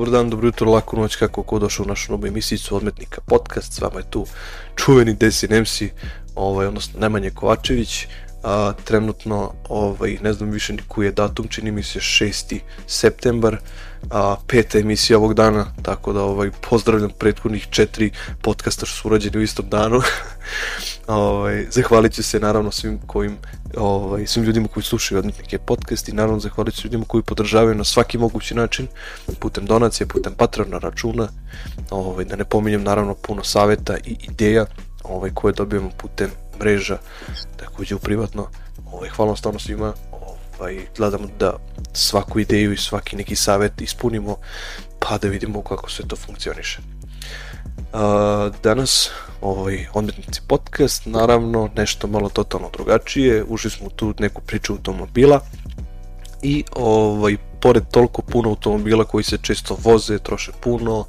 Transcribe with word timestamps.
dobar 0.00 0.12
dan, 0.12 0.30
dobro 0.30 0.48
jutro, 0.48 0.70
laku 0.70 0.96
noć, 0.96 1.16
kako 1.16 1.42
ko 1.42 1.58
došao 1.58 1.84
u 1.84 1.88
našu 1.88 2.12
novu 2.12 2.26
emisicu 2.26 2.76
Odmetnika 2.76 3.20
podcast, 3.26 3.72
s 3.72 3.80
vama 3.80 3.98
je 3.98 4.10
tu 4.10 4.26
čuveni 4.76 5.14
Desin 5.14 5.60
MC, 5.60 5.82
ovaj, 6.34 6.66
odnosno 6.66 7.00
Nemanje 7.00 7.30
Kovačević, 7.30 8.06
a, 8.42 8.72
trenutno, 8.84 9.52
ovaj, 9.68 10.18
ne 10.22 10.32
znam 10.32 10.50
više 10.50 10.72
ni 10.72 10.82
koji 10.88 11.06
je 11.06 11.12
datum, 11.12 11.48
čini 11.48 11.70
mi 11.70 11.82
se 11.82 11.98
6. 11.98 12.58
septembar, 12.86 13.56
a, 14.10 14.36
peta 14.46 14.78
emisija 14.78 15.18
ovog 15.18 15.34
dana, 15.34 15.66
tako 15.82 16.12
da 16.12 16.22
ovaj, 16.22 16.50
pozdravljam 16.70 17.10
prethodnih 17.18 17.66
četiri 17.70 18.10
podcasta 18.42 18.86
što 18.86 18.96
su 18.96 19.08
urađeni 19.08 19.38
u 19.38 19.42
istom 19.42 19.68
danu. 19.68 20.00
ovaj, 21.06 21.66
zahvalit 21.70 22.12
ću 22.12 22.22
se 22.22 22.40
naravno 22.40 22.70
svim 22.70 22.98
kojim 23.06 23.36
ovaj, 23.76 24.26
svim 24.26 24.44
ljudima 24.44 24.68
koji 24.68 24.84
slušaju 24.84 25.18
odmetnike 25.18 25.58
podcast 25.58 26.08
i 26.08 26.12
naravno 26.12 26.40
zahvalit 26.40 26.74
ću 26.74 26.86
ljudima 26.86 27.04
koji 27.04 27.22
podržavaju 27.22 27.74
na 27.74 27.84
svaki 27.84 28.18
mogući 28.18 28.54
način 28.54 28.86
putem 29.38 29.66
donacije, 29.66 30.06
putem 30.06 30.32
patrona 30.34 30.78
računa 30.78 31.28
ovaj, 31.90 32.24
da 32.24 32.36
ne 32.36 32.44
pominjem 32.44 32.82
naravno 32.82 33.14
puno 33.14 33.44
saveta 33.44 33.96
i 34.04 34.16
ideja 34.30 34.66
ovaj, 35.04 35.30
koje 35.34 35.52
dobijemo 35.52 35.90
putem 35.96 36.30
mreža 36.60 36.98
takođe 37.56 37.94
u 37.94 37.98
privatno. 37.98 38.46
Ovaj, 38.92 39.08
hvala 39.08 39.36
stvarno 39.36 39.60
svima. 39.60 39.92
Ovaj, 40.58 40.86
gledamo 40.96 41.28
da 41.38 41.56
svaku 41.92 42.40
ideju 42.40 42.72
i 42.72 42.76
svaki 42.76 43.16
neki 43.16 43.36
savet 43.36 43.80
ispunimo 43.80 44.36
pa 44.98 45.18
da 45.18 45.28
vidimo 45.28 45.62
kako 45.62 45.90
sve 45.90 46.08
to 46.08 46.16
funkcioniše. 46.16 46.78
Uh, 47.92 48.00
danas 48.62 49.10
ovaj 49.40 49.86
odmetnici 49.94 50.40
podcast, 50.46 51.06
naravno 51.06 51.70
nešto 51.76 52.06
malo 52.06 52.28
totalno 52.28 52.70
drugačije, 52.72 53.44
ušli 53.44 53.70
smo 53.70 53.88
tu 53.88 54.14
neku 54.18 54.42
priču 54.42 54.72
automobila 54.72 55.40
i 56.42 56.64
ovaj, 56.76 57.36
pored 57.60 57.82
toliko 57.90 58.22
puno 58.22 58.48
automobila 58.48 59.04
koji 59.04 59.24
se 59.24 59.38
često 59.42 59.76
voze, 59.82 60.18
troše 60.18 60.52
puno, 60.60 61.04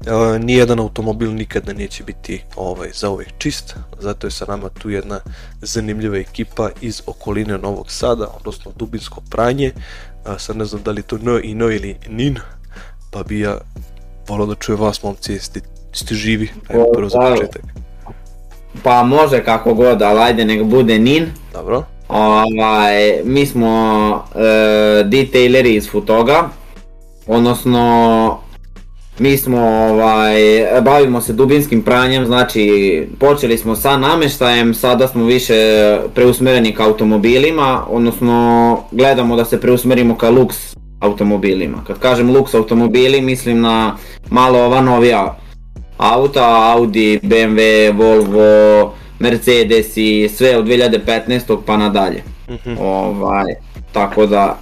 uh, 0.00 0.44
nijedan 0.44 0.80
automobil 0.80 1.34
nikada 1.34 1.72
neće 1.72 2.04
biti 2.04 2.42
ovaj, 2.56 2.88
za 2.94 3.10
uvek 3.10 3.28
čist, 3.38 3.76
zato 3.98 4.26
je 4.26 4.30
sa 4.30 4.44
nama 4.48 4.68
tu 4.68 4.90
jedna 4.90 5.20
zanimljiva 5.62 6.18
ekipa 6.18 6.70
iz 6.80 7.02
okoline 7.06 7.58
Novog 7.58 7.90
Sada, 7.90 8.28
odnosno 8.36 8.72
Dubinsko 8.76 9.20
pranje, 9.30 9.72
uh, 9.74 10.38
sad 10.38 10.56
ne 10.56 10.64
znam 10.64 10.82
da 10.82 10.90
li 10.90 11.02
to 11.02 11.16
N 11.16 11.40
i 11.44 11.50
N 11.50 11.60
ili 11.60 11.96
NIN, 12.08 12.38
pa 13.10 13.22
bi 13.22 13.40
ja 13.40 13.58
volao 14.28 14.46
da 14.46 14.54
čuje 14.54 14.76
vas 14.76 15.02
momci, 15.02 15.32
jeste 15.32 15.60
ste 15.92 16.14
živi, 16.14 16.48
evo 16.68 16.86
prvo 16.94 17.08
za 17.08 17.18
početak. 17.18 17.62
Pa 18.82 19.02
može 19.02 19.44
kako 19.44 19.74
god, 19.74 20.02
ali 20.02 20.20
ajde 20.20 20.44
nek 20.44 20.62
bude 20.62 20.98
NIN. 20.98 21.26
Dobro. 21.52 21.84
Ovaj, 22.08 23.22
mi 23.24 23.46
smo 23.46 23.68
e, 24.34 25.04
detaileri 25.04 25.74
iz 25.74 25.90
Futoga, 25.90 26.48
odnosno 27.26 28.40
mi 29.18 29.36
smo, 29.36 29.60
ovaj, 29.60 30.36
bavimo 30.82 31.20
se 31.20 31.32
dubinskim 31.32 31.82
pranjem, 31.82 32.26
znači 32.26 33.06
počeli 33.18 33.58
smo 33.58 33.76
sa 33.76 33.96
nameštajem, 33.96 34.74
sada 34.74 35.08
smo 35.08 35.24
više 35.24 35.54
preusmereni 36.14 36.74
ka 36.74 36.84
automobilima, 36.84 37.84
odnosno 37.88 38.78
gledamo 38.92 39.36
da 39.36 39.44
se 39.44 39.60
preusmerimo 39.60 40.16
ka 40.16 40.30
luks 40.30 40.56
automobilima. 41.00 41.84
Kad 41.86 41.98
kažem 41.98 42.30
luks 42.30 42.54
automobili, 42.54 43.20
mislim 43.20 43.60
na 43.60 43.96
malo 44.30 44.58
ova 44.58 44.80
novija 44.80 45.38
auta, 45.96 46.72
Audi, 46.72 47.20
BMW, 47.22 47.92
Volvo, 47.96 48.94
Mercedes 49.18 49.96
i 49.96 50.28
sve 50.36 50.56
od 50.56 50.66
2015. 50.66 51.58
pa 51.66 51.76
nadalje. 51.76 52.22
Mm 52.48 52.52
-hmm. 52.52 52.76
ovaj, 52.80 53.54
tako 53.92 54.26
da... 54.26 54.58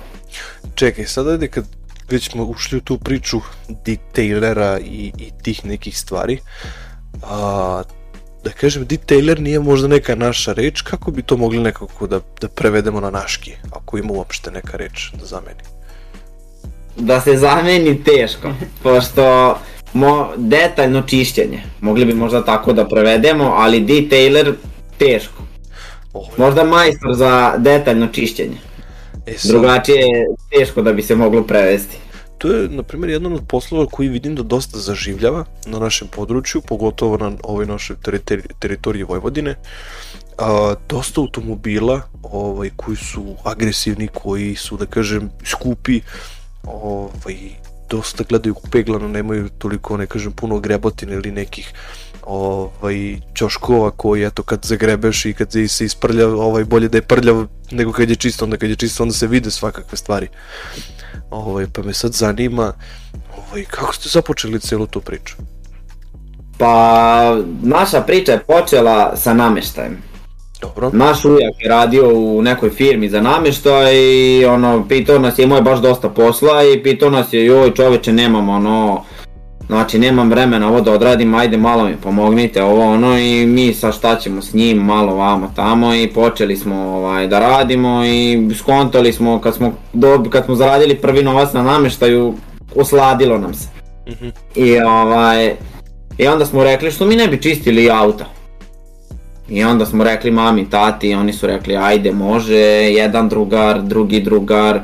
Čekaj, 0.75 1.05
sada 1.05 1.31
ajde 1.31 1.49
kad 1.49 1.76
već 2.11 2.31
smo 2.31 2.45
ušli 2.45 2.79
u 2.79 2.81
tu 2.81 2.99
priču 2.99 3.41
detailera 3.69 4.79
i, 4.79 5.13
i 5.19 5.31
tih 5.43 5.65
nekih 5.65 5.99
stvari, 5.99 6.39
a, 7.23 7.83
da 8.45 8.51
kažem, 8.51 8.85
detailer 8.87 9.41
nije 9.41 9.61
možda 9.61 9.89
neka 9.89 10.15
naša 10.15 10.53
reč, 10.53 10.81
kako 10.81 11.11
bi 11.11 11.23
to 11.23 11.37
mogli 11.37 11.59
nekako 11.59 12.07
da, 12.07 12.21
da 12.41 12.49
prevedemo 12.49 13.01
na 13.01 13.11
naški, 13.11 13.53
ako 13.71 13.99
ima 13.99 14.13
uopšte 14.13 14.51
neka 14.51 14.77
reč 14.77 15.11
da 15.21 15.27
zameni? 15.27 15.61
Da 16.97 17.21
se 17.21 17.37
zameni 17.37 18.05
teško, 18.05 18.53
pošto 18.83 19.59
mo, 19.93 20.29
detaljno 20.37 21.03
čišćenje. 21.03 21.63
Mogli 21.81 22.05
bi 22.05 22.15
možda 22.15 22.45
tako 22.45 22.73
da 22.73 22.89
prevedemo, 22.89 23.45
ali 23.45 23.81
detailer 23.81 24.55
teško. 24.99 25.43
Oh, 26.13 26.39
možda 26.39 26.65
majstor 26.65 27.15
za 27.15 27.55
detaljno 27.59 28.07
čišćenje. 28.13 28.57
E, 29.27 29.39
sad... 29.39 29.51
Drugačije 29.51 29.99
je 29.99 30.27
teško 30.51 30.83
da 30.83 30.93
bi 30.93 31.03
se 31.03 31.15
moglo 31.15 31.43
prevesti. 31.43 31.97
To 32.39 32.49
je, 32.49 32.69
na 32.69 32.83
primjer, 32.83 33.11
jedan 33.11 33.33
od 33.33 33.43
poslova 33.49 33.87
koji 33.87 34.09
vidim 34.09 34.35
da 34.35 34.43
dosta 34.43 34.79
zaživljava 34.79 35.45
na 35.67 35.79
našem 35.79 36.09
području, 36.09 36.61
pogotovo 36.61 37.17
na 37.17 37.33
ovoj 37.43 37.67
našoj 37.67 37.97
teritori 38.03 38.43
teritoriji 38.59 39.03
Vojvodine. 39.03 39.55
A, 40.39 40.75
dosta 40.89 41.21
automobila 41.21 42.01
ovaj, 42.23 42.71
koji 42.77 42.97
su 42.97 43.35
agresivni, 43.45 44.09
koji 44.09 44.55
su, 44.55 44.77
da 44.77 44.87
kažem, 44.87 45.31
skupi, 45.45 46.01
ovaj, 46.63 47.37
dosta 47.91 48.25
gledaju 48.29 48.55
peglano, 48.71 49.09
nemaju 49.09 49.49
toliko, 49.49 49.97
ne 49.97 50.07
kažem, 50.07 50.33
puno 50.33 50.61
grebotine 50.61 51.15
ili 51.15 51.33
nekih 51.33 51.73
ovaj, 52.27 53.17
ćoškova 53.35 53.91
koji, 53.91 54.25
eto, 54.25 54.43
kad 54.43 54.65
zagrebeš 54.65 55.25
i 55.25 55.35
kad 55.35 55.53
se 55.69 55.85
isprlja, 55.85 56.29
ovaj, 56.29 56.65
bolje 56.65 56.89
da 56.89 56.99
je 56.99 57.03
prljav 57.03 57.47
nego 57.71 57.93
kad 57.93 58.11
je 58.11 58.17
čisto, 58.17 58.45
onda 58.45 58.57
kad 58.57 58.71
je 58.71 58.77
čisto, 58.77 59.03
onda 59.03 59.15
se 59.15 59.27
vide 59.27 59.51
svakakve 59.51 59.99
stvari. 59.99 60.29
Ovaj, 61.31 61.67
pa 61.73 61.83
me 61.83 61.95
sad 61.95 62.13
zanima, 62.13 62.73
ovaj, 63.37 63.65
kako 63.65 63.95
ste 63.95 64.09
započeli 64.09 64.61
celu 64.61 64.87
tu 64.87 65.01
priču? 65.01 65.35
Pa, 66.59 67.39
naša 67.63 68.01
priča 68.01 68.33
je 68.33 68.43
počela 68.43 69.17
sa 69.17 69.35
nameštajem. 69.35 70.03
Dobro. 70.61 70.91
Naš 70.93 71.25
ujak 71.25 71.55
je 71.59 71.69
radio 71.69 72.09
u 72.15 72.43
nekoj 72.43 72.71
firmi 72.71 73.09
za 73.09 73.21
namještaj 73.21 73.95
i 73.95 74.45
ono, 74.45 74.85
pitao 74.89 75.19
nas 75.19 75.39
je, 75.39 75.43
imao 75.43 75.57
je 75.57 75.63
baš 75.63 75.81
dosta 75.81 76.09
posla 76.09 76.65
i 76.65 76.83
pitao 76.83 77.11
nas 77.11 77.33
je, 77.33 77.45
joj 77.45 77.75
čoveče 77.75 78.13
nemam 78.13 78.49
ono, 78.49 79.05
znači 79.67 79.99
nemam 79.99 80.31
vremena 80.31 80.69
ovo 80.69 80.81
da 80.81 80.93
odradim, 80.93 81.35
ajde 81.35 81.57
malo 81.57 81.85
mi 81.85 81.97
pomognite 81.97 82.63
ovo 82.63 82.85
ono 82.85 83.19
i 83.19 83.47
mi 83.47 83.75
sa 83.75 83.93
šta 83.93 84.17
ćemo 84.17 84.43
s 84.43 84.55
njim 84.55 84.79
malo 84.79 85.15
vamo 85.15 85.53
tamo 85.57 85.95
i 85.95 86.11
počeli 86.15 86.57
smo 86.57 86.77
ovaj, 86.77 87.27
da 87.27 87.39
radimo 87.39 88.05
i 88.05 88.49
skontali 88.59 89.13
smo 89.13 89.41
kad 89.41 89.55
smo, 89.55 89.73
dob, 89.93 90.29
kad 90.29 90.45
smo 90.45 90.55
zaradili 90.55 90.95
prvi 90.95 91.23
novac 91.23 91.53
na 91.53 91.63
namještaju, 91.63 92.35
osladilo 92.77 93.39
nam 93.39 93.55
se. 93.55 93.69
Mm 94.07 94.13
-hmm. 94.13 94.33
I 94.55 94.79
ovaj, 94.81 95.55
i 96.19 96.27
onda 96.27 96.47
smo 96.47 96.65
rekli 96.65 96.91
što 96.91 97.07
mi 97.07 97.17
ne 97.17 97.29
bi 97.29 97.43
čistili 97.43 97.91
auta. 97.91 98.37
I 99.49 99.65
onda 99.65 99.87
smo 99.87 100.05
rekli 100.05 100.31
mami, 100.31 100.71
tati, 100.71 101.15
oni 101.15 101.33
su 101.33 101.47
rekli 101.47 101.77
ajde 101.77 102.13
može, 102.13 102.57
jedan 102.57 103.29
drugar, 103.29 103.83
drugi 103.83 104.21
drugar, 104.21 104.81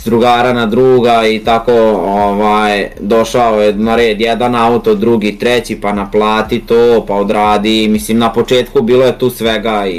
s 0.00 0.04
drugara 0.04 0.52
na 0.52 0.66
druga 0.66 1.26
i 1.26 1.38
tako 1.38 1.72
ovaj, 2.04 2.88
došao 3.00 3.62
je 3.62 3.74
na 3.74 3.96
red 3.96 4.20
jedan 4.20 4.54
auto, 4.54 4.94
drugi, 4.94 5.38
treći, 5.38 5.80
pa 5.80 5.92
naplati 5.92 6.60
to, 6.60 7.04
pa 7.08 7.14
odradi, 7.14 7.88
mislim 7.88 8.18
na 8.18 8.32
početku 8.32 8.82
bilo 8.82 9.04
je 9.04 9.18
tu 9.18 9.30
svega 9.30 9.86
i, 9.86 9.96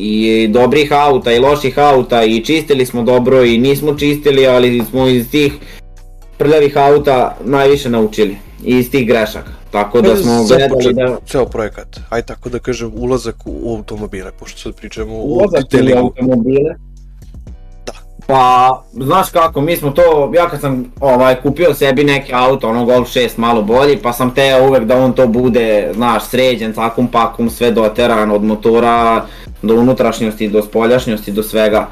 i 0.00 0.48
dobrih 0.48 0.92
auta 0.92 1.32
i 1.32 1.38
loših 1.38 1.78
auta 1.78 2.24
i 2.24 2.44
čistili 2.44 2.86
smo 2.86 3.02
dobro 3.02 3.44
i 3.44 3.58
nismo 3.58 3.94
čistili, 3.94 4.46
ali 4.46 4.84
smo 4.90 5.08
iz 5.08 5.30
tih 5.30 5.52
prljavih 6.38 6.76
auta 6.76 7.36
najviše 7.44 7.90
naučili 7.90 8.36
i 8.64 8.78
iz 8.78 8.90
tih 8.90 9.06
grešaka. 9.06 9.61
Tako 9.72 10.00
da 10.00 10.16
smo 10.16 10.44
gledali 10.44 10.94
da... 10.94 11.16
Ceo 11.26 11.46
projekat, 11.46 12.00
aj 12.10 12.22
tako 12.22 12.48
da 12.48 12.58
kažem, 12.58 12.92
ulazak 12.94 13.36
u 13.44 13.74
automobile, 13.76 14.32
pošto 14.38 14.58
sad 14.58 14.74
pričamo 14.74 15.14
ulazak 15.14 15.58
o 15.58 15.62
detailingu. 15.62 16.00
u 16.00 16.04
automobile? 16.04 16.74
Da. 17.86 17.92
Pa, 18.26 18.82
znaš 18.92 19.30
kako, 19.30 19.60
mi 19.60 19.76
smo 19.76 19.90
to, 19.90 20.32
ja 20.34 20.50
kad 20.50 20.60
sam 20.60 20.92
ovaj, 21.00 21.40
kupio 21.42 21.74
sebi 21.74 22.04
neki 22.04 22.32
auto, 22.34 22.68
ono 22.68 22.84
Golf 22.84 23.08
6 23.08 23.28
malo 23.36 23.62
bolji, 23.62 23.96
pa 23.96 24.12
sam 24.12 24.34
teo 24.34 24.68
uvek 24.68 24.84
da 24.84 24.96
on 24.96 25.12
to 25.12 25.26
bude, 25.26 25.90
znaš, 25.94 26.24
sređen, 26.24 26.72
takum 26.72 27.08
pakum, 27.08 27.50
sve 27.50 27.70
doteran 27.70 28.30
od 28.30 28.42
motora 28.42 29.26
do 29.62 29.74
unutrašnjosti, 29.74 30.48
do 30.48 30.62
spoljašnjosti, 30.62 31.32
do 31.32 31.42
svega. 31.42 31.88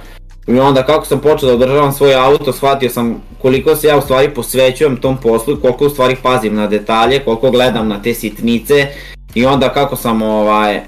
I 0.51 0.61
onda 0.61 0.83
kako 0.83 1.07
sam 1.07 1.21
počeo 1.21 1.49
da 1.49 1.55
održavam 1.55 1.93
svoj 1.93 2.15
auto, 2.15 2.53
shvatio 2.53 2.91
sam 2.91 3.23
koliko 3.43 3.77
se 3.77 3.87
ja 3.87 3.97
u 3.97 4.01
stvari 4.01 4.35
posvećujem 4.35 4.97
tom 4.97 5.17
poslu, 5.17 5.57
koliko 5.63 5.87
u 5.87 5.91
stvari 5.91 6.17
pazim 6.23 6.55
na 6.55 6.67
detalje, 6.67 7.19
koliko 7.19 7.51
gledam 7.51 7.89
na 7.89 8.03
te 8.03 8.15
sitnice 8.15 8.87
i 9.35 9.47
onda 9.47 9.69
kako 9.69 9.97
sam 9.97 10.23
ovaj 10.23 10.81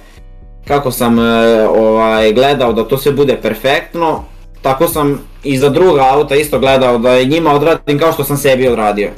kako 0.66 0.90
sam 0.90 1.18
e, 1.18 1.22
ovaj 1.68 2.32
gledao 2.32 2.72
da 2.72 2.88
to 2.88 2.98
sve 2.98 3.12
bude 3.12 3.36
perfektno, 3.42 4.24
tako 4.62 4.88
sam 4.88 5.20
i 5.44 5.58
za 5.58 5.68
druga 5.68 6.08
auta 6.10 6.34
isto 6.34 6.58
gledao 6.58 6.98
da 6.98 7.12
je 7.12 7.24
njima 7.24 7.52
odradim 7.52 7.98
kao 7.98 8.12
što 8.12 8.24
sam 8.24 8.36
sebi 8.36 8.68
odradio. 8.68 9.10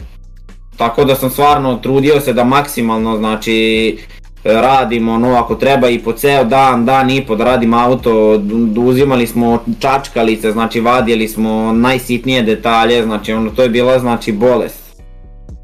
Tako 0.76 1.05
da 1.05 1.14
sam 1.14 1.31
stvarno 1.31 1.76
trudio 1.76 2.20
se 2.20 2.32
da 2.32 2.44
maksimalno 2.44 3.17
znači 3.17 3.99
radim 4.44 5.08
ono 5.08 5.37
ako 5.37 5.55
treba 5.55 5.88
i 5.88 5.99
po 5.99 6.12
ceo 6.12 6.44
dan, 6.44 6.85
dan 6.85 7.11
i 7.11 7.26
po 7.26 7.37
da 7.37 7.44
radim 7.44 7.75
auto, 7.75 8.43
uzimali 8.76 9.26
smo 9.26 9.58
čačkalice, 9.79 10.52
znači 10.52 10.81
vadili 10.81 11.29
smo 11.29 11.73
najsitnije 11.73 12.43
detalje, 12.43 13.02
znači 13.02 13.32
ono 13.32 13.50
to 13.50 13.62
je 13.62 13.69
bila 13.69 13.99
znači 13.99 14.32
bolest. 14.32 14.85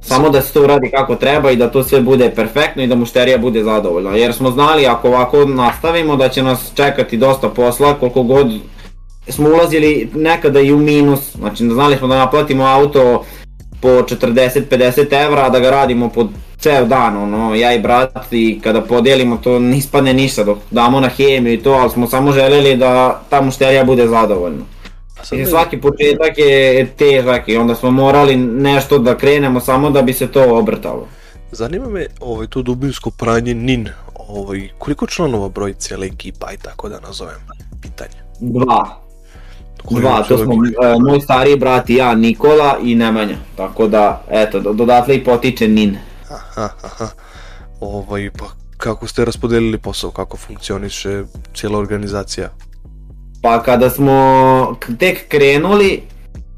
Samo 0.01 0.31
da 0.31 0.41
se 0.41 0.53
to 0.53 0.63
uradi 0.63 0.91
kako 0.91 1.15
treba 1.15 1.51
i 1.51 1.57
da 1.57 1.71
to 1.71 1.83
sve 1.83 2.01
bude 2.01 2.31
perfektno 2.31 2.83
i 2.83 2.87
da 2.87 2.95
mušterija 2.95 3.39
bude 3.39 3.65
zadovoljna. 3.65 4.11
Jer 4.11 4.35
smo 4.35 4.51
znali 4.51 4.87
ako 4.87 5.09
ovako 5.09 5.45
nastavimo 5.45 6.17
da 6.17 6.29
će 6.29 6.43
nas 6.43 6.73
čekati 6.75 7.17
dosta 7.17 7.49
posla 7.49 7.95
koliko 7.95 8.23
god 8.23 8.47
smo 9.29 9.49
ulazili 9.49 10.09
nekada 10.15 10.61
i 10.61 10.73
u 10.73 10.79
minus. 10.79 11.37
Znači 11.37 11.69
znali 11.69 11.97
smo 11.97 12.09
da 12.09 12.19
naplatimo 12.19 12.65
auto 12.65 13.25
po 13.81 13.89
40-50 13.89 15.27
evra, 15.27 15.49
da 15.49 15.61
ga 15.61 15.71
radimo 15.71 16.09
po 16.09 16.29
ceo 16.61 16.85
dan, 16.85 17.17
ono, 17.17 17.55
ja 17.55 17.75
i 17.75 17.81
brat 17.81 18.27
i 18.31 18.61
kada 18.65 18.81
podijelimo 18.81 19.37
to 19.37 19.59
ne 19.59 19.77
ispadne 19.77 20.15
ništa 20.15 20.45
dok 20.45 20.59
damo 20.71 21.01
na 21.01 21.09
hemiju 21.09 21.55
i 21.55 21.63
to, 21.63 21.73
ali 21.73 21.91
smo 21.91 22.07
samo 22.07 22.33
želeli 22.33 22.77
da 22.77 23.21
ta 23.31 23.41
mušterija 23.41 23.85
bude 23.85 24.09
zadovoljna. 24.09 24.65
I 25.33 25.47
svaki 25.47 25.81
početak 25.81 26.39
je 26.39 26.87
težak 26.87 27.49
i 27.49 27.57
onda 27.57 27.75
smo 27.75 27.91
morali 27.91 28.37
nešto 28.37 28.99
da 28.99 29.17
krenemo 29.17 29.61
samo 29.61 29.91
da 29.91 30.03
bi 30.03 30.13
se 30.13 30.27
to 30.27 30.59
obrtalo. 30.59 31.09
Zanima 31.53 31.89
me 31.89 32.07
ovaj, 32.21 32.47
to 32.47 32.63
dubinsko 32.63 33.11
pranje 33.11 33.55
NIN, 33.55 33.89
ovaj, 34.29 34.69
koliko 34.79 35.07
članova 35.07 35.49
broji 35.49 35.75
cijela 35.75 36.07
ekipa 36.07 36.53
i 36.53 36.57
tako 36.57 36.89
da 36.89 37.01
nazovem 37.01 37.41
pitanje? 37.83 38.17
Dva. 38.41 39.01
Koji 39.85 40.01
Dva, 40.01 40.23
to 40.23 40.39
smo 40.39 40.55
uh, 40.55 40.63
moj 41.09 41.21
stariji 41.21 41.57
brat 41.57 41.91
i 41.91 41.95
ja, 41.95 42.15
Nikola 42.15 42.79
i 42.83 42.95
Nemanja. 42.95 43.37
Tako 43.57 43.89
da, 43.89 44.23
eto, 44.31 44.61
dodatle 44.61 45.17
i 45.17 45.25
potiče 45.25 45.69
NIN. 45.69 45.97
Aha, 46.31 46.69
aha. 46.89 47.09
Ovaj, 47.81 48.31
pa 48.39 48.47
kako 48.77 49.07
ste 49.07 49.25
raspodelili 49.25 49.79
posao, 49.79 50.11
kako 50.11 50.37
funkcioniše 50.37 51.25
cijela 51.55 51.79
organizacija? 51.79 52.51
Pa 53.43 53.63
kada 53.63 53.91
smo 53.91 54.77
tek 54.99 55.29
krenuli 55.29 56.03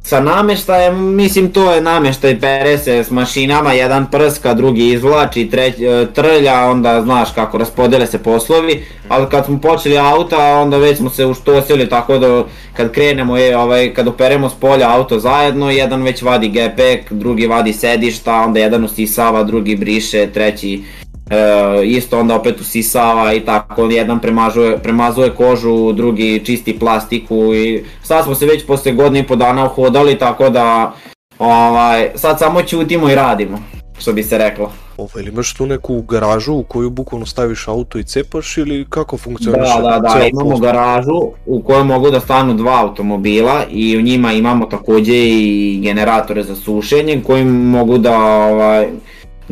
sa 0.05 0.21
nameštajem, 0.21 1.15
mislim 1.15 1.53
to 1.53 1.73
je 1.73 1.81
nameštaj 1.81 2.41
pere 2.41 2.79
se 2.79 3.05
s 3.05 3.11
mašinama, 3.11 3.73
jedan 3.73 4.07
prska, 4.11 4.55
drugi 4.55 4.89
izvlači, 4.89 5.49
treć, 5.51 5.75
e, 5.81 6.07
trlja, 6.15 6.71
onda 6.71 7.03
znaš 7.03 7.29
kako 7.35 7.59
raspodele 7.59 8.07
se 8.07 8.19
poslovi, 8.19 8.85
ali 9.09 9.27
kad 9.31 9.45
smo 9.45 9.61
počeli 9.61 9.99
auta, 9.99 10.55
onda 10.59 10.77
već 10.77 10.99
smo 10.99 11.11
se 11.11 11.27
uštosili 11.27 11.89
tako 11.89 12.19
da 12.19 12.45
kad 12.77 12.93
krenemo, 12.93 13.37
je, 13.37 13.57
ovaj, 13.57 13.95
kad 13.95 14.09
operemo 14.09 14.49
s 14.49 14.55
polja 14.55 14.91
auto 14.91 15.19
zajedno, 15.19 15.71
jedan 15.71 16.03
već 16.03 16.23
vadi 16.23 16.49
gepek, 16.49 17.13
drugi 17.13 17.47
vadi 17.47 17.73
sedišta, 17.73 18.41
onda 18.41 18.61
jedan 18.61 18.85
usisava, 18.85 19.43
drugi 19.43 19.77
briše, 19.77 20.27
treći 20.35 20.83
e, 21.31 21.87
isto 21.87 22.21
onda 22.21 22.37
opet 22.37 22.61
usisava 22.61 23.33
i 23.33 23.41
tako, 23.41 23.85
jedan 23.85 24.21
premazuje, 24.21 24.79
premazuje 24.79 25.31
kožu, 25.31 25.93
drugi 25.93 26.43
čisti 26.45 26.79
plastiku 26.79 27.55
i 27.55 27.85
sad 28.03 28.25
smo 28.25 28.35
se 28.35 28.47
već 28.47 28.67
posle 28.67 28.93
godine 28.93 29.21
i 29.21 29.27
po 29.27 29.37
dana 29.37 29.65
uhodali 29.65 30.19
tako 30.19 30.51
da 30.51 30.93
ovaj, 31.39 32.11
sad 32.15 32.39
samo 32.39 32.63
ćutimo 32.63 33.11
i 33.11 33.15
radimo, 33.15 33.59
što 33.99 34.13
bi 34.13 34.23
se 34.23 34.39
reklo. 34.39 34.73
Ovo, 34.97 35.11
ili 35.21 35.29
imaš 35.29 35.55
tu 35.55 35.67
neku 35.67 36.03
garažu 36.03 36.53
u 36.53 36.63
koju 36.63 36.91
bukvalno 36.91 37.27
staviš 37.27 37.69
auto 37.69 37.99
i 37.99 38.05
cepaš 38.05 38.59
ili 38.59 38.87
kako 38.89 39.17
funkcioniše? 39.17 39.81
Da, 39.83 39.89
da, 39.89 39.99
da, 39.99 40.27
imamo 40.27 40.51
posto? 40.51 40.65
garažu 40.65 41.21
u 41.47 41.63
kojoj 41.63 41.85
mogu 41.85 42.11
da 42.11 42.21
stanu 42.21 42.55
dva 42.55 42.81
automobila 42.81 43.65
i 43.71 43.97
u 43.97 44.01
njima 44.01 44.33
imamo 44.33 44.67
takođe 44.67 45.17
i 45.17 45.81
generatore 45.83 46.43
za 46.43 46.57
sušenje 46.57 47.23
koji 47.27 47.45
mogu 47.45 47.99
da 47.99 48.19
ovaj, 48.19 48.89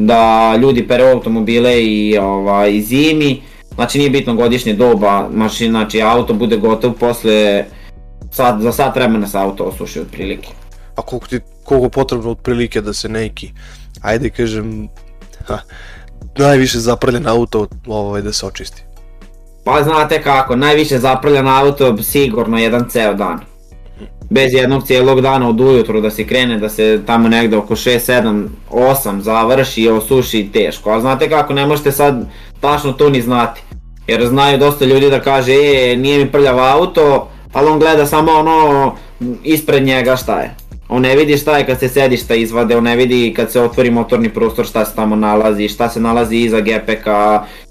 da 0.00 0.56
ljudi 0.56 0.88
pere 0.88 1.10
automobile 1.10 1.82
i 1.84 2.18
ovaj, 2.18 2.80
zimi, 2.80 3.42
znači 3.74 3.98
nije 3.98 4.10
bitno 4.10 4.34
godišnje 4.34 4.72
doba 4.72 5.28
mašina, 5.32 5.78
znači 5.78 6.02
auto 6.02 6.34
bude 6.34 6.56
gotov 6.56 6.92
posle, 6.92 7.64
sad, 8.30 8.60
za 8.60 8.72
sat 8.72 8.96
vremena 8.96 9.26
se 9.26 9.38
auto 9.38 9.64
osuši 9.64 10.00
otprilike. 10.00 10.48
A 10.96 11.02
koliko 11.02 11.26
ti, 11.26 11.40
koliko 11.64 11.88
potrebno 11.88 12.30
otprilike 12.30 12.80
da 12.80 12.92
se 12.92 13.08
neki, 13.08 13.50
ajde 14.02 14.30
kažem, 14.30 14.88
ha, 15.46 15.58
najviše 16.38 16.78
zaprljen 16.78 17.26
auto 17.26 17.66
ovaj, 17.86 18.22
da 18.22 18.32
se 18.32 18.46
očisti? 18.46 18.82
Pa 19.64 19.82
znate 19.82 20.22
kako, 20.22 20.56
najviše 20.56 20.98
zaprljen 20.98 21.48
auto 21.48 22.02
sigurno 22.02 22.58
jedan 22.58 22.88
ceo 22.88 23.14
dan 23.14 23.49
bez 24.30 24.54
jednog 24.54 24.86
cijelog 24.86 25.20
dana 25.20 25.48
od 25.48 25.60
ujutru 25.60 26.00
da 26.00 26.10
se 26.10 26.26
krene, 26.26 26.58
da 26.58 26.68
se 26.68 27.00
tamo 27.06 27.28
negde 27.28 27.56
oko 27.56 27.76
6, 27.76 28.12
7, 28.12 28.46
8 28.70 29.20
završi 29.20 29.82
i 29.82 29.88
osuši 29.88 30.48
teško. 30.52 30.90
A 30.90 31.00
znate 31.00 31.28
kako, 31.28 31.54
ne 31.54 31.66
možete 31.66 31.92
sad 31.92 32.26
tačno 32.60 32.92
to 32.92 33.10
ni 33.10 33.22
znati. 33.22 33.60
Jer 34.06 34.26
znaju 34.26 34.58
dosta 34.58 34.84
ljudi 34.84 35.10
da 35.10 35.20
kaže, 35.20 35.52
e, 35.52 35.96
nije 35.96 36.18
mi 36.18 36.32
prljav 36.32 36.58
auto, 36.58 37.28
ali 37.52 37.68
on 37.68 37.78
gleda 37.78 38.06
samo 38.06 38.32
ono 38.32 38.94
ispred 39.44 39.82
njega 39.82 40.16
šta 40.16 40.40
je. 40.40 40.54
On 40.88 41.02
ne 41.02 41.16
vidi 41.16 41.36
šta 41.36 41.58
je 41.58 41.66
kad 41.66 41.78
se 41.78 41.88
sedišta 41.88 42.34
izvade, 42.34 42.76
on 42.76 42.84
ne 42.84 42.96
vidi 42.96 43.34
kad 43.36 43.52
se 43.52 43.60
otvori 43.60 43.90
motorni 43.90 44.28
prostor 44.28 44.66
šta 44.66 44.84
se 44.84 44.96
tamo 44.96 45.16
nalazi, 45.16 45.68
šta 45.68 45.88
se 45.88 46.00
nalazi 46.00 46.36
iza 46.36 46.60
GPK, 46.60 47.06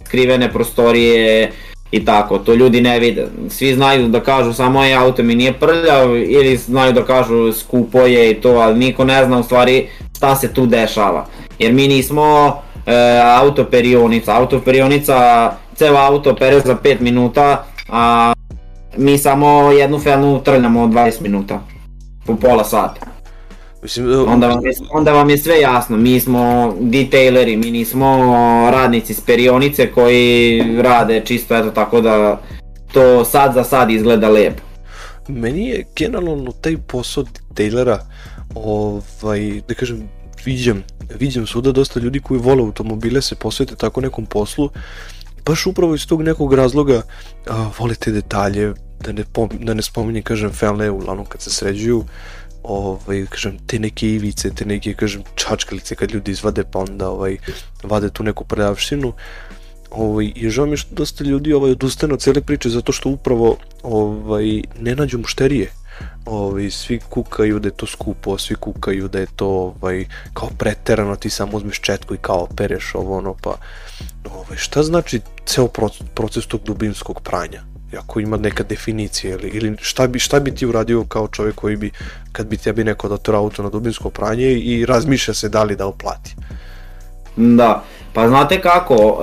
skrivene 0.06 0.52
prostorije, 0.54 1.52
i 1.92 2.06
tako, 2.06 2.38
to 2.38 2.54
ljudi 2.54 2.82
ne 2.82 3.00
vide. 3.00 3.28
Svi 3.50 3.74
znaju 3.74 4.08
da 4.08 4.20
kažu 4.20 4.54
samo 4.54 4.84
je 4.84 4.96
auto 4.96 5.24
mi 5.24 5.36
nije 5.36 5.54
prljav 5.54 6.16
ili 6.16 6.58
znaju 6.58 6.94
da 6.94 7.06
kažu 7.06 7.54
skupo 7.54 8.00
je 8.00 8.32
i 8.32 8.42
to, 8.42 8.50
ali 8.50 8.80
niko 8.80 9.04
ne 9.04 9.26
zna 9.26 9.40
u 9.40 9.44
stvari 9.44 9.88
šta 10.18 10.36
se 10.36 10.54
tu 10.54 10.66
dešava. 10.66 11.26
Jer 11.60 11.74
mi 11.74 11.88
nismo 11.88 12.58
e, 12.86 13.22
autoperionica, 13.40 14.36
autoperionica 14.36 15.52
ceo 15.76 15.96
auto 15.98 16.36
pere 16.36 16.60
za 16.60 16.76
5 16.84 17.02
minuta, 17.02 17.66
a 17.90 18.34
mi 18.98 19.18
samo 19.18 19.72
jednu 19.72 20.00
felnu 20.00 20.42
trljamo 20.44 20.88
20 20.88 21.22
minuta, 21.22 21.62
po 22.26 22.36
pola 22.36 22.64
sata. 22.64 23.19
Mislim, 23.84 24.26
onda, 24.28 24.48
vam 24.48 24.66
je, 24.66 24.72
onda 24.92 25.14
vam 25.14 25.30
je 25.30 25.38
sve 25.38 25.60
jasno, 25.60 25.98
mi 25.98 26.20
smo 26.20 26.74
detaileri, 26.80 27.58
mi 27.58 27.72
nismo 27.72 28.06
radnici 28.72 29.14
s 29.14 29.22
perionice 29.22 29.92
koji 29.92 30.62
rade 30.82 31.22
čisto 31.26 31.56
eto 31.56 31.70
tako 31.70 32.02
da 32.02 32.42
to 32.94 33.26
sad 33.26 33.54
za 33.54 33.64
sad 33.64 33.92
izgleda 33.92 34.30
lepo. 34.30 34.62
Meni 35.28 35.68
je 35.68 35.86
generalno 35.96 36.52
taj 36.52 36.78
posao 36.88 37.24
detailera, 37.24 38.00
ovaj, 38.56 39.62
da 39.68 39.74
kažem, 39.74 40.10
viđam, 40.46 40.84
viđam 41.20 41.48
svuda 41.48 41.72
dosta 41.72 42.00
ljudi 42.00 42.20
koji 42.20 42.40
vole 42.40 42.62
automobile 42.62 43.22
se 43.22 43.36
posvete 43.36 43.76
tako 43.76 44.02
nekom 44.02 44.26
poslu, 44.26 44.70
baš 45.46 45.66
upravo 45.66 45.96
iz 45.96 46.08
tog 46.08 46.22
nekog 46.22 46.54
razloga 46.54 47.02
a, 47.48 47.70
vole 47.80 47.96
te 47.96 48.12
detalje, 48.12 48.74
da 49.00 49.12
ne, 49.12 49.24
pom, 49.34 49.50
da 49.60 49.74
ne 49.74 49.82
spominjem, 49.82 50.24
kažem, 50.24 50.52
felne, 50.52 50.92
uglavnom 50.92 51.26
kad 51.26 51.42
se 51.42 51.50
sređuju, 51.50 52.04
ovaj, 52.64 53.26
kažem, 53.30 53.58
te 53.68 53.80
neke 53.80 54.08
ivice, 54.08 54.50
te 54.50 54.66
neke, 54.66 54.94
kažem, 54.94 55.24
čačkalice 55.36 55.96
kad 55.96 56.12
ljudi 56.12 56.32
izvade 56.32 56.64
pa 56.72 56.80
onda 56.80 57.10
ovaj, 57.10 57.38
vade 57.84 58.10
tu 58.10 58.24
neku 58.24 58.46
prljavštinu. 58.46 59.14
Ovaj, 59.92 60.32
I 60.36 60.50
žao 60.50 60.66
mi 60.66 60.78
što 60.78 60.96
dosta 60.96 61.24
ljudi 61.24 61.54
ovaj, 61.54 61.72
odustane 61.72 62.14
od 62.14 62.22
cele 62.22 62.42
priče 62.42 62.70
zato 62.70 62.92
što 62.92 63.10
upravo 63.10 63.58
ovaj, 63.84 64.62
ne 64.80 64.96
nađu 64.96 65.18
mušterije. 65.18 65.72
Ovaj, 66.26 66.70
svi 66.72 67.00
kukaju 67.10 67.60
da 67.60 67.68
je 67.68 67.78
to 67.78 67.86
skupo, 67.86 68.38
svi 68.38 68.56
kukaju 68.56 69.08
da 69.08 69.20
je 69.20 69.28
to 69.36 69.48
ovaj, 69.48 70.06
kao 70.34 70.50
preterano, 70.58 71.16
ti 71.16 71.30
samo 71.30 71.58
uzmeš 71.58 71.82
četku 71.82 72.16
i 72.16 72.18
kao 72.22 72.48
pereš 72.56 72.96
ovo 72.96 73.18
ono, 73.18 73.34
pa 73.42 73.56
ovaj, 74.32 74.58
šta 74.58 74.84
znači 74.84 75.22
ceo 75.46 75.68
proces, 75.68 76.08
proces 76.16 76.48
tog 76.48 76.62
dubinskog 76.64 77.22
pranja? 77.22 77.64
Ako 77.98 78.20
ima 78.20 78.38
neka 78.38 78.64
definicija 78.64 79.34
ili, 79.34 79.48
ili 79.48 79.78
šta, 79.82 80.08
bi, 80.08 80.20
šta 80.20 80.40
bi 80.40 80.56
ti 80.56 80.66
uradio 80.66 81.04
kao 81.04 81.28
čovjek 81.28 81.56
koji 81.56 81.76
bi, 81.76 81.92
kad 82.32 82.48
bi 82.48 82.58
tebi 82.58 82.84
neko 82.84 83.10
datoro 83.10 83.38
auto 83.38 83.64
na 83.64 83.70
dubinsko 83.70 84.10
pranje 84.10 84.52
i 84.52 84.86
razmišlja 84.86 85.34
se 85.34 85.50
da 85.50 85.64
li 85.64 85.76
da 85.76 85.88
oplati? 85.88 86.36
Da, 87.36 87.84
pa 88.14 88.28
znate 88.28 88.62
kako, 88.62 88.96
uh, 88.96 89.22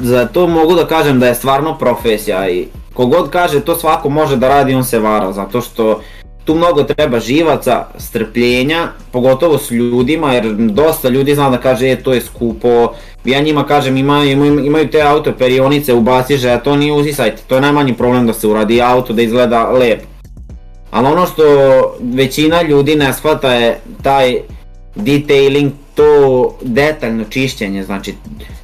za 0.00 0.26
to 0.26 0.46
mogu 0.46 0.74
da 0.74 0.86
kažem 0.86 1.20
da 1.20 1.26
je 1.26 1.34
stvarno 1.34 1.78
profesija 1.78 2.50
i 2.50 2.66
kogod 2.94 3.30
kaže 3.30 3.60
to 3.60 3.76
svako 3.76 4.08
može 4.08 4.36
da 4.36 4.48
radi, 4.48 4.74
on 4.74 4.84
se 4.84 4.98
vara, 4.98 5.32
zato 5.32 5.60
što 5.60 6.00
tu 6.48 6.54
mnogo 6.54 6.82
treba 6.82 7.20
živaca, 7.20 7.86
strpljenja, 7.98 8.88
pogotovo 9.12 9.58
s 9.58 9.70
ljudima, 9.70 10.32
jer 10.34 10.54
dosta 10.54 11.08
ljudi 11.08 11.34
zna 11.34 11.50
da 11.50 11.58
kaže, 11.58 11.90
e, 11.90 11.96
to 12.02 12.12
je 12.12 12.20
skupo, 12.20 12.92
ja 13.24 13.40
njima 13.40 13.66
kažem, 13.66 13.96
imaju, 13.96 14.30
imaju, 14.30 14.64
imaju 14.64 14.88
te 14.90 15.02
auto 15.02 15.32
perionice, 15.32 15.94
ubaciš, 15.94 16.44
a 16.44 16.58
to 16.58 16.76
nije 16.76 16.92
uzisajte, 16.92 17.42
to 17.46 17.54
je 17.54 17.60
najmanji 17.60 17.94
problem 17.94 18.26
da 18.26 18.32
se 18.32 18.48
uradi 18.48 18.82
auto, 18.82 19.12
da 19.12 19.22
izgleda 19.22 19.70
lepo. 19.70 20.04
Ali 20.90 21.06
ono 21.06 21.26
što 21.26 21.44
većina 22.00 22.62
ljudi 22.62 22.96
ne 22.96 23.12
shvata 23.12 23.54
je 23.54 23.80
taj 24.02 24.40
detailing, 24.94 25.72
to 25.98 26.54
detaljno 26.62 27.24
čišćenje, 27.24 27.84
znači 27.84 28.14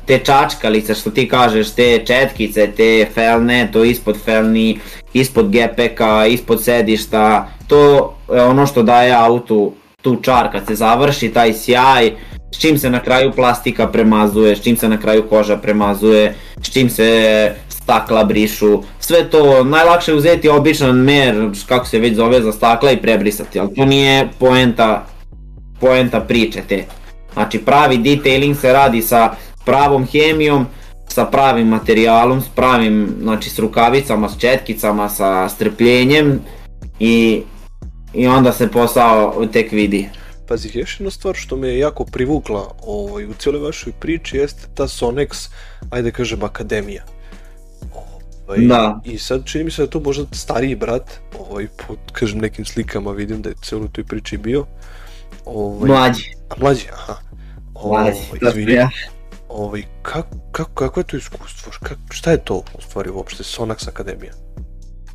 te 0.07 0.19
čačkalice 0.19 0.95
što 0.95 1.11
ti 1.11 1.29
kažeš, 1.29 1.71
te 1.71 2.03
četkice, 2.07 2.67
te 2.77 3.07
felne, 3.15 3.69
to 3.73 3.85
ispod 3.85 4.17
felni, 4.25 4.79
ispod 5.13 5.51
gepeka, 5.51 6.27
ispod 6.27 6.65
sedišta, 6.65 7.49
to 7.67 8.15
je 8.35 8.43
ono 8.43 8.67
što 8.67 8.83
daje 8.83 9.13
autu 9.13 9.73
tu 10.03 10.17
čar 10.23 10.53
kad 10.53 10.67
se 10.67 10.75
završi, 10.75 11.29
taj 11.29 11.53
sjaj, 11.53 12.13
s 12.55 12.61
čim 12.61 12.79
se 12.79 12.91
na 12.91 13.01
kraju 13.01 13.33
plastika 13.33 13.89
premazuje, 13.89 14.57
s 14.57 14.63
čim 14.63 14.77
se 14.77 14.89
na 14.89 15.01
kraju 15.01 15.29
koža 15.29 15.57
premazuje, 15.57 16.35
s 16.63 16.73
čim 16.73 16.91
se 16.91 17.53
stakla 17.69 18.25
brišu, 18.25 18.83
sve 19.01 19.31
to 19.31 19.65
najlakše 19.65 20.11
je 20.11 20.17
uzeti 20.17 20.49
običan 20.49 20.97
mer, 20.97 21.35
kako 21.67 21.87
se 21.87 21.99
već 21.99 22.15
zove 22.15 22.43
za 22.43 22.53
stakla 22.53 22.93
i 22.93 22.97
prebrisati, 22.97 23.61
ali 23.61 23.75
to 23.75 23.85
nije 23.85 24.29
poenta, 24.39 25.07
poenta 25.81 26.21
priče 26.21 26.63
te. 26.69 26.85
Znači 27.35 27.59
pravi 27.59 27.99
detailing 27.99 28.57
se 28.57 28.73
radi 28.73 29.03
sa 29.03 29.35
pravom 29.65 30.07
hemijom, 30.07 30.67
sa 31.09 31.25
pravim 31.25 31.69
materijalom, 31.69 32.41
s 32.41 32.49
pravim, 32.55 33.17
znači 33.23 33.51
s 33.51 33.59
rukavicama, 33.59 34.29
s 34.29 34.39
četkicama, 34.39 35.09
sa 35.09 35.49
strpljenjem 35.49 36.41
i, 37.01 37.43
i 38.15 38.27
onda 38.27 38.53
se 38.53 38.71
posao 38.71 39.47
tek 39.53 39.73
vidi. 39.73 40.09
Pazi, 40.49 40.79
još 40.79 41.01
jedna 41.01 41.11
stvar 41.11 41.35
što 41.35 41.57
me 41.57 41.69
je 41.69 41.79
jako 41.79 42.05
privukla 42.05 42.75
ovaj, 42.87 43.25
u 43.25 43.33
cijeloj 43.39 43.61
vašoj 43.61 43.93
priči 44.01 44.37
jeste 44.37 44.69
ta 44.75 44.85
Sonex, 44.85 45.49
ajde 45.91 46.11
kažem, 46.11 46.43
akademija. 46.43 47.05
Ovaj, 48.47 48.59
Da. 48.59 49.01
I 49.05 49.19
sad 49.19 49.45
čini 49.45 49.65
mi 49.65 49.71
se 49.71 49.83
da 49.83 49.85
je 49.85 49.91
to 49.91 50.01
možda 50.01 50.25
stariji 50.33 50.75
brat, 50.77 51.21
ovaj, 51.39 51.67
po, 51.67 51.95
kažem, 52.13 52.39
nekim 52.39 52.65
slikama 52.65 53.11
vidim 53.11 53.43
da 53.43 53.49
je 53.49 53.55
cijelo 53.63 53.85
u 53.85 53.89
toj 53.89 54.05
priči 54.05 54.39
bio. 54.39 54.67
Ovaj, 55.45 55.89
Mlađi. 55.89 56.35
A 56.51 56.55
mlađi, 56.61 56.87
aha. 56.93 57.15
Ovaj, 57.75 58.03
Mlađi, 58.03 58.19
sam 58.41 58.49
izvini, 58.49 58.73
ja. 58.73 58.89
ovaj, 59.49 59.83
kako, 60.03 60.29
kako, 60.53 60.71
kako 60.75 61.01
je 61.01 61.05
to 61.05 61.17
iskustvo? 61.17 61.73
Kak, 61.83 61.99
šta 62.11 62.31
je 62.31 62.45
to 62.45 62.55
u 62.55 62.81
stvari 62.81 63.11
uopšte 63.11 63.43
Sonax 63.43 63.89
Akademija? 63.89 64.33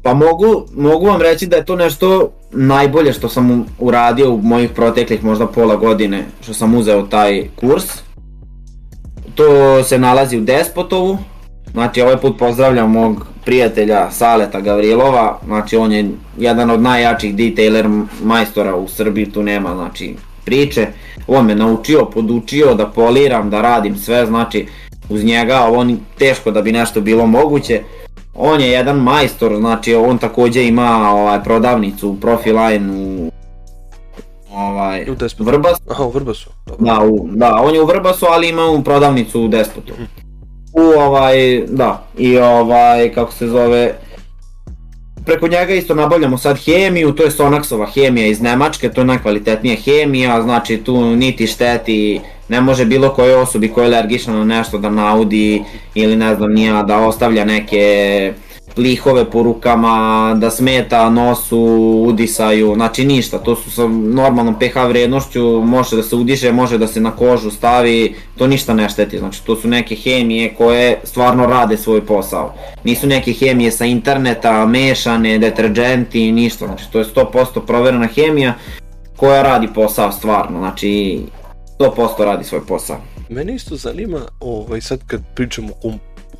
Pa 0.04 0.14
mogu, 0.14 0.66
mogu 0.74 1.06
vam 1.06 1.22
reći 1.22 1.48
da 1.48 1.56
je 1.56 1.66
to 1.66 1.76
nešto 1.76 2.32
najbolje 2.52 3.14
što 3.14 3.30
sam 3.30 3.66
uradio 3.80 4.34
u 4.34 4.42
mojih 4.42 4.70
proteklih 4.76 5.24
možda 5.24 5.48
pola 5.48 5.76
godine 5.76 6.26
što 6.42 6.54
sam 6.54 6.76
uzeo 6.76 7.02
taj 7.02 7.48
kurs. 7.56 7.86
To 9.36 9.84
se 9.84 10.00
nalazi 10.00 10.38
u 10.38 10.42
Despotovu, 10.42 11.18
znači 11.72 12.02
ovaj 12.02 12.18
put 12.18 12.40
pozdravljam 12.40 12.92
mog 12.92 13.26
prijatelja 13.50 14.12
Saleta 14.12 14.60
Gavrilova, 14.60 15.39
znači 15.46 15.77
on 15.77 15.91
je 15.91 16.10
jedan 16.38 16.70
od 16.70 16.82
najjačih 16.82 17.36
detailer 17.36 17.89
majstora 18.24 18.75
u 18.75 18.88
Srbiji, 18.88 19.32
tu 19.32 19.44
nema 19.44 19.75
znači 19.75 20.15
priče. 20.46 20.88
On 21.27 21.46
me 21.46 21.56
naučio, 21.56 22.06
podučio 22.06 22.74
da 22.74 22.86
poliram, 22.86 23.50
da 23.50 23.62
radim 23.62 23.98
sve, 23.98 24.25
znači 24.25 24.68
uz 25.10 25.24
njega 25.24 25.60
ni- 25.86 25.98
teško 26.18 26.51
da 26.51 26.62
bi 26.62 26.72
nešto 26.72 27.01
bilo 27.01 27.27
moguće. 27.27 27.82
On 28.36 28.62
je 28.62 28.68
jedan 28.68 28.98
majstor, 28.98 29.56
znači 29.58 29.96
on 29.96 30.18
takođe 30.18 30.68
ima 30.68 31.12
ovaj 31.13 31.44
prodavnicu 31.44 32.18
Profiline 32.22 32.94
u 32.94 33.32
ovaj 34.53 35.06
U 35.12 35.15
Despotu. 35.15 35.50
Vrbasu. 35.50 35.82
Aha, 35.89 36.03
u 36.03 36.10
Vrbasu. 36.10 36.50
Dobro. 36.68 36.86
Da, 36.86 37.00
u, 37.06 37.27
da, 37.32 37.56
on 37.56 37.75
je 37.75 37.82
u 37.82 37.86
Vrbasu, 37.86 38.25
ali 38.29 38.50
ima 38.50 38.65
u 38.65 38.84
prodavnicu 38.84 39.41
u 39.41 39.48
Despotu. 39.48 39.94
U 40.74 40.82
ovaj, 40.82 41.64
da, 41.68 42.08
i 42.18 42.38
ovaj, 42.38 43.12
kako 43.14 43.32
se 43.32 43.48
zove, 43.48 43.94
preko 45.26 45.48
njega 45.48 45.74
isto 45.74 45.96
nabavljamo 45.96 46.38
sad 46.38 46.58
hemiju, 46.66 47.12
to 47.12 47.24
je 47.24 47.32
Sonaxova 47.32 47.88
hemija 47.94 48.28
iz 48.28 48.42
Nemačke, 48.42 48.90
to 48.90 49.02
je 49.02 49.06
najkvalitetnija 49.06 49.76
hemija, 49.76 50.42
znači 50.42 50.78
tu 50.78 51.16
niti 51.16 51.48
šteti, 51.48 52.22
ne 52.50 52.62
može 52.62 52.86
bilo 52.86 53.10
kojoj 53.10 53.34
osobi 53.34 53.68
koja 53.68 53.86
je 53.86 53.96
alergična 53.96 54.34
na 54.34 54.46
nešto 54.46 54.78
da 54.78 54.90
naudi 54.90 55.64
ili 55.96 56.16
ne 56.16 56.36
znam 56.36 56.54
nija 56.54 56.84
da 56.84 56.98
ostavlja 56.98 57.46
neke 57.46 58.34
lihove 58.80 59.32
po 59.32 59.44
rukama, 59.44 60.36
da 60.38 60.50
smeta 60.52 61.10
nosu, 61.10 61.60
udisaju, 62.08 62.74
znači 62.76 63.06
ništa, 63.06 63.38
to 63.38 63.56
su 63.56 63.72
sa 63.72 63.88
normalnom 63.88 64.60
pH 64.60 64.88
vrednošću, 64.88 65.62
može 65.62 65.96
da 65.96 66.04
se 66.04 66.16
udiše, 66.16 66.52
može 66.52 66.78
da 66.78 66.88
se 66.88 67.02
na 67.02 67.12
kožu 67.12 67.52
stavi, 67.52 68.16
to 68.38 68.48
ništa 68.48 68.74
ne 68.74 68.90
šteti, 68.90 69.20
znači 69.20 69.46
to 69.46 69.56
su 69.56 69.68
neke 69.68 69.96
hemije 69.96 70.54
koje 70.58 71.00
stvarno 71.04 71.46
rade 71.46 71.78
svoj 71.78 72.06
posao. 72.06 72.54
Nisu 72.84 73.08
neke 73.08 73.34
hemije 73.34 73.72
sa 73.72 73.86
interneta, 73.86 74.66
mešane, 74.66 75.38
deterđenti, 75.38 76.32
ništa, 76.32 76.66
znači 76.66 76.92
to 76.92 77.00
je 77.00 77.06
100% 77.06 77.66
proverena 77.66 78.08
hemija 78.08 78.54
koja 79.18 79.42
radi 79.42 79.68
posao 79.76 80.12
stvarno, 80.12 80.60
znači 80.60 81.22
100% 81.80 82.24
radi 82.26 82.44
svoj 82.44 82.62
posao. 82.68 82.98
Mene 83.30 83.56
isto 83.56 83.76
zanima, 83.76 84.20
ovaj, 84.40 84.82
sad 84.82 85.00
kad 85.08 85.22
pričamo 85.36 85.74
o 85.84 85.94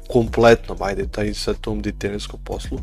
kompletnom, 0.10 0.78
ajde, 0.82 1.08
taj 1.12 1.34
sad 1.34 1.62
tom 1.62 1.82
detailerskom 1.82 2.40
poslu, 2.44 2.80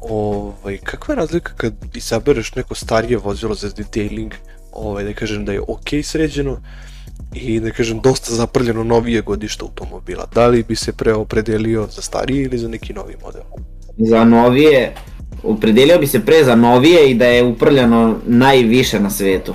ovaj, 0.00 0.78
kakva 0.78 1.12
je 1.12 1.16
razlika 1.16 1.52
kad 1.56 1.74
izabereš 1.94 2.54
neko 2.54 2.74
starije 2.74 3.18
vozilo 3.18 3.54
za 3.54 3.70
detailing, 3.76 4.32
ovaj, 4.72 5.04
da 5.04 5.12
kažem 5.12 5.44
da 5.44 5.52
je 5.52 5.60
ok 5.60 5.88
sređeno 6.02 6.60
i 7.34 7.60
da 7.60 7.70
kažem 7.70 8.00
dosta 8.00 8.34
zaprljeno 8.34 8.84
novije 8.84 9.20
godište 9.22 9.64
automobila. 9.64 10.26
Da 10.34 10.46
li 10.46 10.62
bi 10.62 10.76
se 10.76 10.92
pre 10.92 11.14
opredelio 11.14 11.86
za 11.86 12.02
stariji 12.02 12.42
ili 12.42 12.58
za 12.58 12.68
neki 12.68 12.92
novi 12.92 13.14
model? 13.24 13.42
Za 13.98 14.24
novije, 14.24 14.94
opredelio 15.42 15.98
bi 15.98 16.06
se 16.06 16.24
pre 16.24 16.44
za 16.44 16.56
novije 16.56 17.10
i 17.10 17.14
da 17.14 17.26
je 17.26 17.44
uprljano 17.44 18.16
najviše 18.26 19.00
na 19.00 19.10
svetu. 19.10 19.54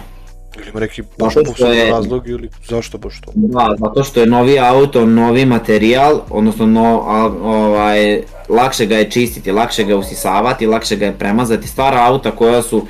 Ili 0.60 0.70
ima 0.70 0.80
neki 0.80 1.02
baš 1.20 1.34
poseban 1.36 1.74
je- 1.74 1.92
razlog 1.92 2.28
ili 2.28 2.50
zašto 2.70 2.98
baš 2.98 3.22
to? 3.22 3.32
Da, 3.36 3.76
zato 3.80 4.04
što 4.04 4.20
je 4.20 4.26
novi 4.26 4.60
auto, 4.60 5.06
novi 5.06 5.46
materijal, 5.46 6.22
odnosno 6.30 6.66
no, 6.66 7.04
ovaj, 7.44 8.22
lakše 8.50 8.86
ga 8.86 8.98
je 8.98 9.12
čistiti, 9.12 9.52
lakše 9.52 9.84
ga 9.84 9.92
je 9.92 9.96
usisavati, 9.96 10.68
lakše 10.68 10.96
ga 10.96 11.06
je 11.06 11.14
premazati. 11.14 11.68
Stara 11.68 12.04
auta 12.04 12.32
koja 12.32 12.62
su 12.62 12.86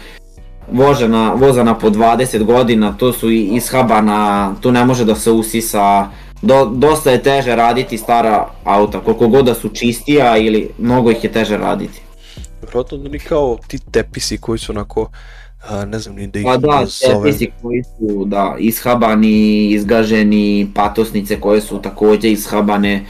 vožena, 0.71 1.33
vozana 1.33 1.75
po 1.75 1.89
20 1.89 2.43
godina, 2.43 2.93
to 2.93 3.13
su 3.13 3.31
i 3.31 3.41
ishabana, 3.45 4.53
tu 4.61 4.71
ne 4.71 4.85
može 4.85 5.05
da 5.05 5.15
se 5.15 5.31
usisa, 5.31 6.09
Do, 6.41 6.65
dosta 6.65 7.11
je 7.11 7.23
teže 7.23 7.55
raditi 7.55 7.97
stara 7.97 8.47
auta, 8.63 8.99
koliko 8.99 9.27
god 9.27 9.45
da 9.45 9.53
su 9.53 9.69
čistija 9.69 10.38
ili 10.38 10.69
mnogo 10.77 11.11
ih 11.11 11.23
je 11.23 11.31
teže 11.31 11.57
raditi. 11.57 12.01
Vjerojatno 12.61 12.97
da 12.97 13.09
ni 13.09 13.19
kao 13.19 13.57
ti 13.67 13.79
tepisi 13.91 14.38
koji 14.38 14.59
su 14.59 14.71
onako, 14.71 15.09
a, 15.67 15.85
ne 15.85 15.99
znam 15.99 16.15
ni 16.15 16.27
da 16.27 16.39
ih 16.39 16.45
Pa 16.45 16.57
da, 16.57 16.85
tepisi 17.01 17.51
koji 17.61 17.83
su 17.83 18.25
da, 18.25 18.55
ishabani, 18.59 19.69
izgaženi, 19.69 20.71
patosnice 20.75 21.39
koje 21.39 21.61
su 21.61 21.81
takođe 21.81 22.31
ishabane, 22.31 23.05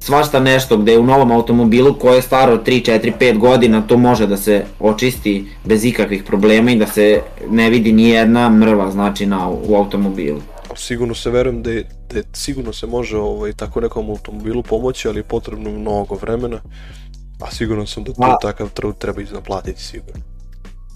svašta 0.00 0.40
nešto 0.40 0.76
gde 0.76 0.98
u 0.98 1.06
novom 1.06 1.32
automobilu 1.32 1.94
koje 1.98 2.16
je 2.16 2.22
staro 2.22 2.56
3, 2.56 3.00
4, 3.00 3.12
5 3.20 3.38
godina 3.38 3.82
to 3.86 3.96
može 3.96 4.26
da 4.26 4.36
se 4.36 4.64
očisti 4.80 5.44
bez 5.64 5.84
ikakvih 5.84 6.22
problema 6.24 6.70
i 6.70 6.78
da 6.78 6.86
se 6.86 7.22
ne 7.50 7.70
vidi 7.70 7.92
ni 7.92 8.08
jedna 8.08 8.50
mrva 8.50 8.90
znači 8.90 9.26
na, 9.26 9.48
u 9.48 9.74
automobilu. 9.74 10.40
sigurno 10.76 11.14
se 11.14 11.30
verujem 11.30 11.62
da 11.62 11.70
je, 11.70 11.84
da 12.10 12.18
je 12.18 12.24
sigurno 12.32 12.72
se 12.72 12.86
može 12.86 13.16
ovaj, 13.16 13.52
tako 13.52 13.80
nekom 13.80 14.10
automobilu 14.10 14.62
pomoći, 14.62 15.08
ali 15.08 15.18
je 15.18 15.22
potrebno 15.22 15.70
mnogo 15.70 16.14
vremena, 16.14 16.60
a 17.40 17.50
sigurno 17.50 17.86
sam 17.86 18.04
da 18.04 18.12
to 18.12 18.20
Pa- 18.20 18.38
takav 18.42 18.68
trud 18.68 18.98
treba 18.98 19.22
iznaplatiti 19.22 19.82
sigurno. 19.82 20.29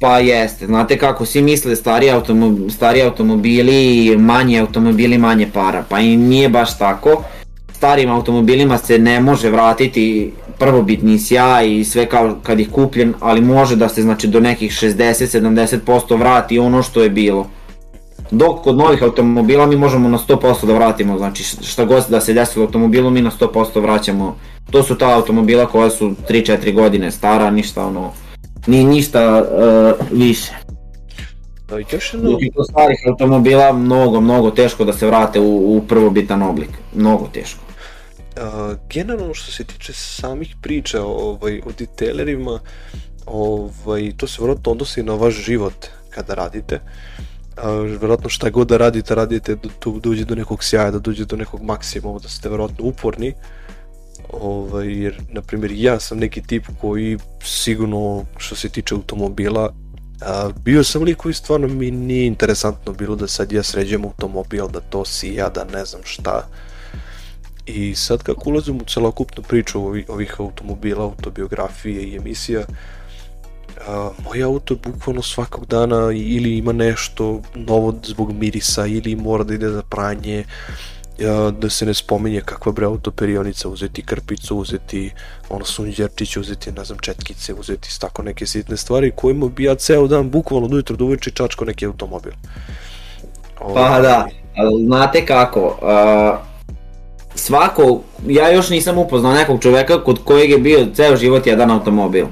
Pa 0.04 0.18
jeste, 0.18 0.66
znate 0.66 0.98
kako, 0.98 1.26
svi 1.26 1.42
misle 1.42 1.76
stari, 1.76 2.10
automo, 2.10 2.70
stari 2.70 3.02
automobili, 3.02 4.16
manji 4.18 4.60
automobili, 4.60 5.18
manje 5.18 5.48
para, 5.52 5.84
pa 5.88 6.00
i 6.00 6.16
nije 6.16 6.48
baš 6.48 6.78
tako. 6.78 7.22
Starim 7.72 8.10
automobilima 8.10 8.78
se 8.78 8.98
ne 8.98 9.20
može 9.20 9.50
vratiti 9.50 10.32
prvobitni 10.58 11.18
sjaj 11.18 11.78
i 11.78 11.84
sve 11.84 12.06
kao 12.06 12.36
kad 12.42 12.60
ih 12.60 12.70
kupljen, 12.70 13.14
ali 13.20 13.40
može 13.40 13.76
da 13.76 13.88
se 13.88 14.02
znači 14.02 14.28
do 14.28 14.40
nekih 14.40 14.72
60-70% 14.72 16.18
vrati 16.18 16.58
ono 16.58 16.82
što 16.82 17.02
je 17.02 17.10
bilo. 17.10 17.46
Dok 18.30 18.62
kod 18.62 18.76
novih 18.76 19.02
automobila 19.02 19.66
mi 19.66 19.76
možemo 19.76 20.08
na 20.08 20.18
100% 20.18 20.66
da 20.66 20.74
vratimo, 20.74 21.18
znači 21.18 21.42
šta 21.62 21.84
god 21.84 22.04
da 22.08 22.20
se 22.20 22.32
desi 22.32 22.60
u 22.60 22.62
automobilu 22.62 23.10
mi 23.10 23.22
na 23.22 23.30
100% 23.30 23.80
vraćamo. 23.82 24.36
To 24.70 24.82
su 24.82 24.94
ta 24.94 25.14
automobila 25.14 25.66
koja 25.66 25.90
su 25.90 26.14
3-4 26.28 26.74
godine 26.74 27.10
stara, 27.10 27.50
ništa 27.50 27.86
ono, 27.86 28.12
ni 28.66 28.84
ništa 28.84 29.42
uh, 29.42 30.06
više. 30.18 30.52
Da, 31.68 31.78
još 31.78 32.14
jedno, 32.14 32.38
to 32.54 32.64
starih 32.64 32.98
automobila 33.08 33.72
mnogo, 33.72 34.20
mnogo 34.20 34.50
teško 34.50 34.84
da 34.84 34.92
se 34.92 35.06
vrate 35.06 35.40
u, 35.40 35.76
u 35.76 35.82
prvobitan 35.88 36.42
oblik. 36.42 36.70
Mnogo 36.94 37.28
teško. 37.32 37.60
a, 38.36 38.74
generalno 38.90 39.34
što 39.34 39.52
se 39.52 39.64
tiče 39.64 39.92
samih 39.92 40.56
priča 40.62 41.02
ovaj, 41.02 41.60
o 41.66 41.72
detailerima, 41.78 42.60
ovaj, 43.26 44.12
to 44.16 44.26
se 44.26 44.36
vjerojatno 44.40 44.72
odnosi 44.72 45.02
na 45.02 45.14
vaš 45.14 45.34
život 45.34 45.86
kada 46.10 46.34
radite. 46.34 46.80
A, 47.56 47.70
vjerojatno 47.70 48.28
šta 48.28 48.50
god 48.50 48.68
da 48.68 48.76
radite, 48.76 49.14
radite 49.14 49.54
da 49.54 49.68
tu 49.78 50.00
dođe 50.00 50.24
do 50.24 50.34
nekog 50.34 50.64
sjaja, 50.64 50.90
da 50.90 50.98
dođe 50.98 51.24
do 51.24 51.36
nekog 51.36 51.62
maksimuma, 51.62 52.18
da 52.18 52.28
ste 52.28 52.48
vjerojatno 52.48 52.84
uporni. 52.84 53.34
Ovaj, 54.40 55.02
jer, 55.02 55.20
na 55.32 55.42
primjer, 55.42 55.72
ja 55.74 56.00
sam 56.00 56.18
neki 56.18 56.42
tip 56.42 56.66
koji 56.80 57.18
sigurno 57.42 58.24
što 58.36 58.56
se 58.56 58.68
tiče 58.68 58.94
automobila 58.94 59.72
a, 60.20 60.50
bio 60.64 60.84
sam 60.84 61.02
lik 61.02 61.16
koji 61.16 61.34
stvarno 61.34 61.68
mi 61.68 61.90
nije 61.90 62.26
interesantno 62.26 62.92
bilo 62.92 63.16
da 63.16 63.28
sad 63.28 63.52
ja 63.52 63.62
sređujem 63.62 64.04
automobil, 64.04 64.68
da 64.68 64.80
to 64.80 65.04
sija, 65.04 65.48
da 65.48 65.64
ne 65.64 65.84
znam 65.84 66.02
šta. 66.04 66.48
I 67.66 67.94
sad 67.94 68.22
kako 68.22 68.50
ulazim 68.50 68.76
u 68.76 68.84
celokupnu 68.84 69.42
priču 69.42 69.80
ovih, 69.80 70.04
ovih 70.08 70.34
automobila, 70.38 71.04
autobiografije 71.04 72.02
i 72.02 72.16
emisija, 72.16 72.62
a, 73.88 74.10
moj 74.24 74.42
auto 74.42 74.74
je 74.74 74.80
bukvalno 74.84 75.22
svakog 75.22 75.66
dana 75.66 76.12
ili 76.12 76.58
ima 76.58 76.72
nešto 76.72 77.42
novo 77.54 77.94
zbog 78.04 78.32
mirisa 78.32 78.86
ili 78.86 79.16
mora 79.16 79.44
da 79.44 79.54
ide 79.54 79.68
za 79.68 79.82
pranje, 79.82 80.44
da 81.58 81.70
se 81.70 81.86
ne 81.86 81.94
spominje 81.94 82.40
kakva 82.40 82.72
bre 82.72 82.86
autoperionica, 82.86 83.68
uzeti 83.68 84.02
krpicu, 84.02 84.56
uzeti 84.56 85.12
ono 85.50 85.64
sunđerčić, 85.64 86.36
uzeti 86.36 86.72
ne 86.72 86.84
znam 86.84 86.98
četkice, 86.98 87.54
uzeti 87.54 88.00
tako 88.00 88.22
neke 88.22 88.46
sitne 88.46 88.76
stvari 88.76 89.12
kojima 89.16 89.48
bi 89.48 89.64
ja 89.64 89.74
ceo 89.74 90.06
dan 90.06 90.30
bukvalno 90.30 90.66
od 90.66 90.72
ujutro 90.72 90.96
do 90.96 91.04
uveče 91.04 91.30
čačko 91.30 91.64
neki 91.64 91.86
automobil. 91.86 92.32
Pa 93.74 94.00
da. 94.00 94.26
znate 94.86 95.26
kako, 95.26 95.60
uh, 95.66 96.38
svako, 97.34 98.00
ja 98.26 98.50
još 98.50 98.70
nisam 98.70 98.98
upoznao 98.98 99.34
nekog 99.34 99.62
čoveka 99.62 100.04
kod 100.04 100.24
kojeg 100.24 100.50
je 100.50 100.58
bio 100.58 100.86
ceo 100.94 101.16
život 101.16 101.46
jedan 101.46 101.70
automobil. 101.70 102.26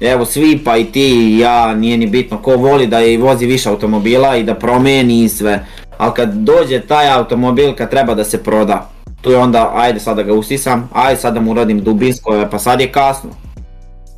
Evo 0.00 0.24
svi 0.24 0.60
pa 0.64 0.76
i 0.76 0.84
ti 0.84 1.34
i 1.34 1.38
ja, 1.38 1.74
nije 1.74 1.96
ni 1.96 2.06
bitno 2.06 2.42
ko 2.42 2.56
voli 2.56 2.86
da 2.86 3.00
i 3.00 3.16
vozi 3.16 3.46
više 3.46 3.68
automobila 3.68 4.36
i 4.36 4.44
da 4.44 4.54
promeni 4.54 5.24
i 5.24 5.28
sve. 5.28 5.66
Ali 5.98 6.12
kad 6.14 6.32
dođe 6.32 6.80
taj 6.80 7.10
automobil 7.10 7.74
kad 7.74 7.90
treba 7.90 8.14
da 8.14 8.24
se 8.24 8.42
proda, 8.42 8.90
tu 9.20 9.30
je 9.30 9.38
onda 9.38 9.72
ajde 9.74 10.00
sad 10.00 10.16
da 10.16 10.22
ga 10.22 10.32
usisam, 10.32 10.90
ajde 10.92 11.20
sad 11.20 11.34
da 11.34 11.40
mu 11.40 11.50
uradim 11.50 11.80
dubinsko, 11.80 12.44
pa 12.50 12.58
sad 12.58 12.80
je 12.80 12.92
kasno. 12.92 13.30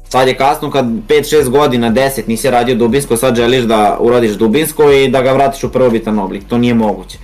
Sad 0.09 0.29
je 0.29 0.35
kasno 0.35 0.71
kad 0.71 0.85
5-6 0.85 1.49
godina, 1.49 1.91
10 1.91 2.23
nisi 2.27 2.51
radio 2.51 2.75
dubinsko, 2.75 3.17
sad 3.17 3.37
želiš 3.37 3.63
da 3.65 3.97
uradiš 4.01 4.33
dubinsko 4.33 4.91
i 4.91 5.09
da 5.09 5.23
ga 5.23 5.33
vratiš 5.33 5.65
u 5.65 5.73
prvobitan 5.73 6.19
oblik, 6.19 6.43
to 6.49 6.59
nije 6.59 6.75
moguće. 6.75 7.19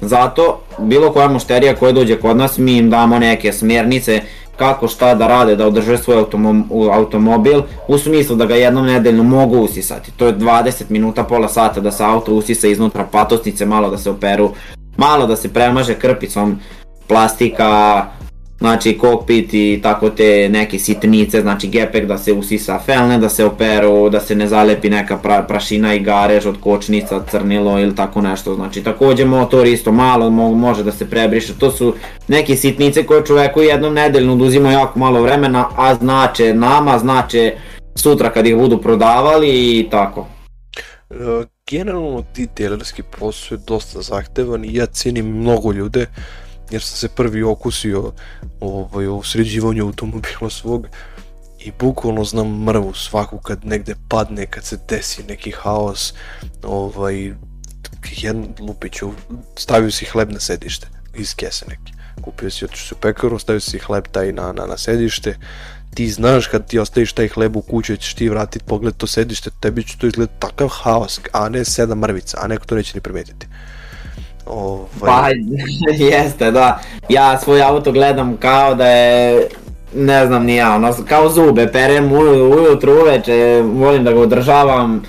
Zato 0.00 0.60
bilo 0.78 1.12
koja 1.12 1.28
mušterija 1.28 1.76
koja 1.76 1.92
dođe 1.92 2.16
kod 2.16 2.36
nas 2.36 2.58
mi 2.58 2.76
im 2.76 2.90
damo 2.90 3.18
neke 3.18 3.52
smjernice 3.52 4.20
kako 4.56 4.88
šta 4.88 5.14
da 5.14 5.26
rade 5.26 5.56
da 5.56 5.66
održe 5.66 5.98
svoj 5.98 6.24
automobil 6.92 7.62
u 7.88 7.98
smislu 7.98 8.36
da 8.36 8.46
ga 8.46 8.54
jednom 8.54 8.86
nedeljno 8.86 9.22
mogu 9.22 9.56
usisati. 9.56 10.12
To 10.16 10.26
je 10.26 10.36
20 10.36 10.82
minuta, 10.88 11.24
pola 11.24 11.48
sata 11.48 11.80
da 11.80 11.90
se 11.90 12.04
auto 12.04 12.34
usisa 12.34 12.68
iznutra 12.68 13.04
patosnice, 13.12 13.66
malo 13.66 13.90
da 13.90 13.98
se 13.98 14.10
operu, 14.10 14.50
malo 14.96 15.26
da 15.26 15.36
se 15.36 15.52
premaže 15.52 15.94
krpicom 15.94 16.58
plastika, 17.06 18.02
znači 18.58 18.98
kokpit 18.98 19.54
i 19.54 19.80
tako 19.82 20.10
te 20.10 20.48
neke 20.48 20.78
sitnice, 20.78 21.40
znači 21.40 21.68
gepek 21.68 22.06
da 22.06 22.18
se 22.18 22.32
usisa 22.32 22.78
felne, 22.78 23.18
da 23.18 23.28
se 23.28 23.44
operu, 23.44 24.10
da 24.10 24.20
se 24.20 24.34
ne 24.34 24.48
zalepi 24.48 24.90
neka 24.90 25.16
pra, 25.16 25.42
prašina 25.42 25.94
i 25.94 26.00
garež 26.00 26.46
od 26.46 26.60
kočnica, 26.60 27.24
crnilo 27.30 27.80
ili 27.80 27.94
tako 27.94 28.20
nešto, 28.20 28.54
znači 28.54 28.82
takođe 28.82 29.24
motor 29.24 29.66
isto 29.66 29.92
malo 29.92 30.30
može 30.30 30.84
da 30.84 30.92
se 30.92 31.10
prebriše, 31.10 31.52
to 31.58 31.70
su 31.70 31.94
neke 32.28 32.56
sitnice 32.56 33.06
koje 33.06 33.26
čoveku 33.26 33.62
jednom 33.62 33.94
nedeljno 33.94 34.32
oduzima 34.32 34.72
jako 34.72 34.98
malo 34.98 35.22
vremena, 35.22 35.68
a 35.76 35.94
znače 35.94 36.54
nama, 36.54 36.98
znače 36.98 37.54
sutra 37.94 38.30
kad 38.30 38.46
ih 38.46 38.56
budu 38.56 38.78
prodavali 38.78 39.78
i 39.78 39.88
tako. 39.90 40.26
E, 41.10 41.14
generalno 41.70 42.24
ti 42.32 42.48
dealerski 42.56 43.02
posao 43.18 43.56
je 43.56 43.60
dosta 43.66 44.02
zahtevan 44.02 44.64
i 44.64 44.74
ja 44.74 44.86
cijenim 44.86 45.26
mnogo 45.26 45.72
ljude 45.72 46.06
jer 46.70 46.82
sam 46.82 46.96
se 46.96 47.08
prvi 47.08 47.42
okusio 47.42 48.12
ovaj, 48.60 49.06
u 49.06 49.22
sređivanju 49.22 49.84
automobila 49.84 50.50
svog 50.50 50.86
i 51.58 51.72
bukvalno 51.78 52.24
znam 52.24 52.64
mrvu 52.64 52.94
svaku 52.94 53.38
kad 53.38 53.64
negde 53.64 53.94
padne, 54.08 54.46
kad 54.46 54.64
se 54.64 54.78
desi 54.88 55.22
neki 55.22 55.50
haos, 55.50 56.14
ovaj, 56.62 57.32
jedan 58.16 58.54
lupiću, 58.60 59.10
stavio 59.56 59.90
si 59.90 60.04
hleb 60.04 60.30
na 60.30 60.40
sedište 60.40 60.86
iz 61.14 61.34
kese 61.34 61.64
neke. 61.68 61.92
Kupio 62.22 62.50
si, 62.50 62.64
otišao 62.64 62.96
u 62.96 63.00
pekaru, 63.00 63.38
stavio 63.38 63.60
si 63.60 63.78
hleb 63.78 64.04
taj 64.12 64.32
na, 64.32 64.52
na, 64.52 64.66
na 64.66 64.76
sedište, 64.76 65.36
ti 65.94 66.10
znaš 66.10 66.46
kad 66.46 66.68
ti 66.68 66.78
ostaviš 66.78 67.12
taj 67.12 67.28
hleb 67.28 67.56
u 67.56 67.62
kuću, 67.62 67.96
ćeš 67.96 68.14
ti 68.14 68.28
vratiti 68.28 68.64
pogled 68.64 68.96
to 68.96 69.06
sedište, 69.06 69.50
tebi 69.60 69.84
će 69.84 69.98
to 69.98 70.06
izgleda 70.06 70.32
takav 70.38 70.68
haos, 70.68 71.20
a 71.32 71.48
ne 71.48 71.64
sedam 71.64 71.98
mrvica, 71.98 72.38
a 72.40 72.46
neko 72.46 72.66
to 72.66 72.74
neće 72.74 72.92
ni 72.94 73.00
primetiti. 73.00 73.46
Ovaj... 74.46 74.86
Pa, 75.00 75.28
jeste, 76.14 76.50
da. 76.50 76.80
Ja 77.08 77.38
svoj 77.38 77.62
auto 77.62 77.92
gledam 77.92 78.36
kao 78.36 78.74
da 78.74 78.86
je 78.86 79.48
ne 79.94 80.26
znam 80.26 80.44
ni 80.44 80.56
ja, 80.56 80.74
ono, 80.74 80.94
kao 81.08 81.28
zube, 81.28 81.72
perem 81.72 82.12
ujutru, 82.12 82.92
uveče, 82.92 83.62
volim 83.62 84.04
da 84.04 84.12
ga 84.12 84.20
održavam, 84.20 85.02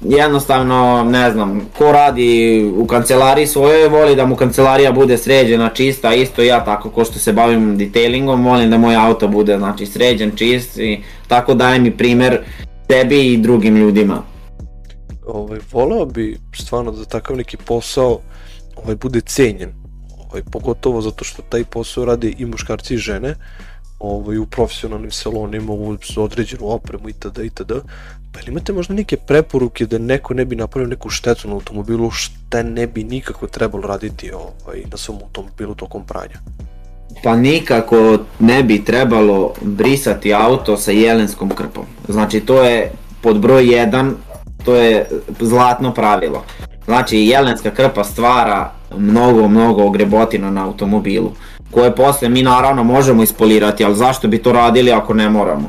jednostavno, 0.00 1.04
ne 1.04 1.30
znam, 1.30 1.68
ko 1.78 1.92
radi 1.92 2.64
u 2.76 2.86
kancelariji 2.86 3.46
svojoj, 3.46 3.88
voli 3.88 4.16
da 4.16 4.26
mu 4.26 4.36
kancelarija 4.36 4.92
bude 4.92 5.18
sređena, 5.18 5.68
čista, 5.68 6.14
isto 6.14 6.42
ja 6.42 6.64
tako 6.64 6.90
ko 6.90 7.04
što 7.04 7.18
se 7.18 7.32
bavim 7.32 7.78
detailingom, 7.78 8.46
volim 8.46 8.70
da 8.70 8.78
moj 8.78 8.96
auto 8.96 9.28
bude, 9.28 9.58
znači, 9.58 9.86
sređen, 9.86 10.36
čist 10.36 10.78
i 10.78 11.00
tako 11.28 11.54
daje 11.54 11.78
mi 11.80 11.96
primer 11.96 12.38
tebi 12.86 13.32
i 13.32 13.36
drugim 13.36 13.76
ljudima. 13.76 14.22
Ovaj, 15.26 15.58
voleo 15.72 16.06
bi 16.06 16.38
stvarno 16.54 16.92
da 16.92 17.04
takav 17.04 17.36
neki 17.36 17.56
posao 17.56 18.18
ovaj, 18.82 18.96
bude 18.96 19.20
cenjen. 19.20 19.72
Ovaj, 20.28 20.42
pogotovo 20.42 21.00
zato 21.00 21.24
što 21.24 21.42
taj 21.42 21.64
posao 21.64 22.04
rade 22.04 22.32
i 22.38 22.46
muškarci 22.46 22.94
i 22.94 22.98
žene 22.98 23.34
ovaj, 23.98 24.38
u 24.38 24.46
profesionalnim 24.46 25.10
salonima 25.10 25.72
u 25.72 25.96
određenu 26.16 26.66
opremu 26.66 27.08
itd. 27.08 27.38
itd. 27.44 27.72
Pa 28.32 28.40
ili 28.40 28.50
imate 28.50 28.72
možda 28.72 28.94
neke 28.94 29.16
preporuke 29.16 29.86
da 29.86 29.98
neko 29.98 30.34
ne 30.34 30.44
bi 30.44 30.56
napravio 30.56 30.88
neku 30.88 31.10
štetu 31.10 31.48
na 31.48 31.54
automobilu 31.54 32.10
šta 32.10 32.62
ne 32.62 32.86
bi 32.86 33.04
nikako 33.04 33.46
trebalo 33.46 33.86
raditi 33.86 34.30
ovaj, 34.32 34.82
na 34.90 34.96
svom 34.96 35.18
automobilu 35.22 35.74
tokom 35.74 36.04
pranja? 36.06 36.38
Pa 37.22 37.36
nikako 37.36 38.18
ne 38.38 38.62
bi 38.62 38.84
trebalo 38.84 39.54
brisati 39.62 40.34
auto 40.34 40.76
sa 40.76 40.90
jelenskom 40.90 41.50
krpom. 41.50 41.84
Znači 42.08 42.40
to 42.40 42.62
je 42.64 42.92
pod 43.22 43.40
broj 43.40 43.64
1, 43.64 44.12
to 44.64 44.74
je 44.74 45.08
zlatno 45.40 45.94
pravilo. 45.94 46.44
Znači, 46.88 47.18
jelenska 47.18 47.70
krpa 47.70 48.04
stvara 48.04 48.72
mnogo, 48.96 49.48
mnogo 49.48 49.84
ogrebotina 49.84 50.50
na 50.50 50.66
automobilu, 50.66 51.32
koje 51.70 51.96
posle 51.96 52.28
mi 52.28 52.42
naravno 52.42 52.84
možemo 52.84 53.22
ispolirati, 53.22 53.84
ali 53.84 53.96
zašto 53.96 54.28
bi 54.28 54.38
to 54.38 54.52
radili 54.52 54.92
ako 54.92 55.14
ne 55.14 55.30
moramo? 55.30 55.68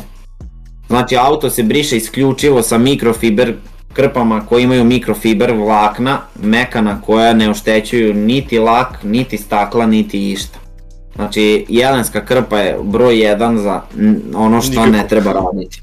Znači, 0.88 1.18
auto 1.18 1.50
se 1.50 1.64
briše 1.64 1.98
isključivo 1.98 2.62
sa 2.62 2.78
mikrofiber 2.78 3.54
krpama 3.94 4.46
koje 4.46 4.64
imaju 4.64 4.84
mikrofiber 4.84 5.52
vlakna, 5.52 6.20
mekana 6.42 7.02
koja 7.02 7.34
ne 7.34 7.50
oštećuju 7.50 8.14
niti 8.14 8.60
lak, 8.60 9.04
niti 9.04 9.38
stakla, 9.38 9.86
niti 9.86 10.32
išta. 10.32 10.60
Znači, 11.16 11.66
jelenska 11.70 12.26
krpa 12.26 12.60
je 12.60 12.78
broj 12.84 13.16
1 13.16 13.58
za 13.58 13.82
ono 14.36 14.62
što 14.62 14.72
Nikako. 14.72 14.90
ne 14.90 15.08
treba 15.08 15.32
raditi. 15.34 15.82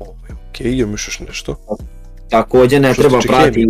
Ok, 0.00 0.60
imaš 0.60 1.08
još 1.08 1.20
nešto? 1.20 1.56
Takođe 2.30 2.80
ne 2.80 2.94
Što 2.94 3.02
treba 3.02 3.18
prati 3.28 3.66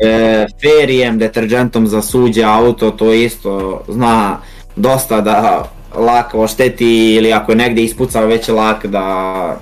e, 0.00 0.46
ferijem, 0.62 1.18
deterđentom 1.18 1.86
za 1.86 2.02
suđe 2.02 2.42
auto, 2.44 2.90
to 2.90 3.12
isto 3.12 3.82
zna 3.88 4.38
dosta 4.76 5.20
da 5.20 5.68
lak 5.94 6.34
ošteti 6.34 7.14
ili 7.14 7.32
ako 7.32 7.52
je 7.52 7.56
negde 7.56 7.82
ispucao 7.82 8.26
već 8.26 8.48
lak 8.48 8.86
da 8.86 9.56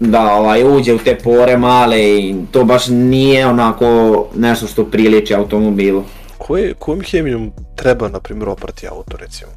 da 0.00 0.32
ovaj, 0.32 0.76
uđe 0.76 0.94
u 0.94 0.98
te 0.98 1.18
pore 1.18 1.56
male 1.56 2.18
i 2.18 2.34
to 2.50 2.64
baš 2.64 2.86
nije 2.88 3.46
onako 3.46 4.26
nešto 4.34 4.66
što 4.66 4.84
priliči 4.84 5.34
automobilu. 5.34 6.04
Koje, 6.38 6.74
kojom 6.74 7.00
hemijom 7.00 7.52
treba, 7.76 8.08
na 8.08 8.20
primjer, 8.20 8.48
oprati 8.48 8.88
auto, 8.88 9.16
recimo? 9.16 9.50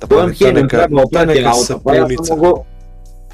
Da 0.00 0.06
kojom 0.06 0.32
hemijom 0.32 0.68
treba 0.68 1.02
oprati 1.02 1.44
auto? 1.44 1.80
Pa 1.84 1.94
ja 1.94 2.06
sam 2.24 2.38
mogu, 2.38 2.64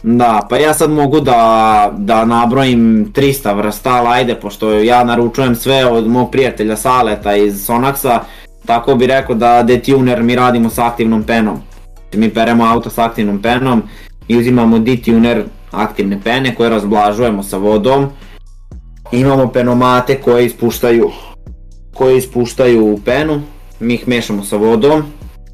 Da, 0.03 0.47
pa 0.51 0.57
ja 0.57 0.75
sad 0.75 0.91
mogu 0.91 1.21
da, 1.21 1.93
da 1.97 2.25
nabrojim 2.25 3.13
300 3.15 3.57
vrsta, 3.57 4.05
ajde, 4.07 4.35
pošto 4.35 4.73
ja 4.73 5.05
naručujem 5.05 5.55
sve 5.55 5.87
od 5.87 6.07
mog 6.07 6.31
prijatelja 6.31 6.77
Saleta 6.77 7.37
iz 7.37 7.69
Sonaxa, 7.69 8.19
tako 8.67 8.95
bi 8.95 9.07
rekao 9.07 9.35
da 9.35 9.63
detuner 9.63 10.23
mi 10.23 10.37
radimo 10.37 10.71
sa 10.71 10.87
aktivnom 10.87 11.23
penom. 11.23 11.59
Mi 12.15 12.31
peremo 12.31 12.65
auto 12.65 12.91
sa 12.91 13.05
aktivnom 13.05 13.43
penom 13.43 13.83
i 14.29 14.37
uzimamo 14.39 14.79
detuner 14.79 15.45
aktivne 15.71 16.21
pene 16.25 16.55
koje 16.55 16.71
razblažujemo 16.71 17.43
sa 17.43 17.57
vodom. 17.57 18.07
Imamo 19.13 19.49
penomate 19.49 20.21
koje 20.21 20.47
ispuštaju 20.47 21.11
koje 21.95 22.19
ispuštaju 22.19 22.99
penu, 23.05 23.43
mi 23.81 23.95
ih 23.95 24.09
mešamo 24.09 24.45
sa 24.45 24.57
vodom 24.57 25.03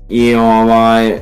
i 0.08 0.34
ovaj 0.34 1.18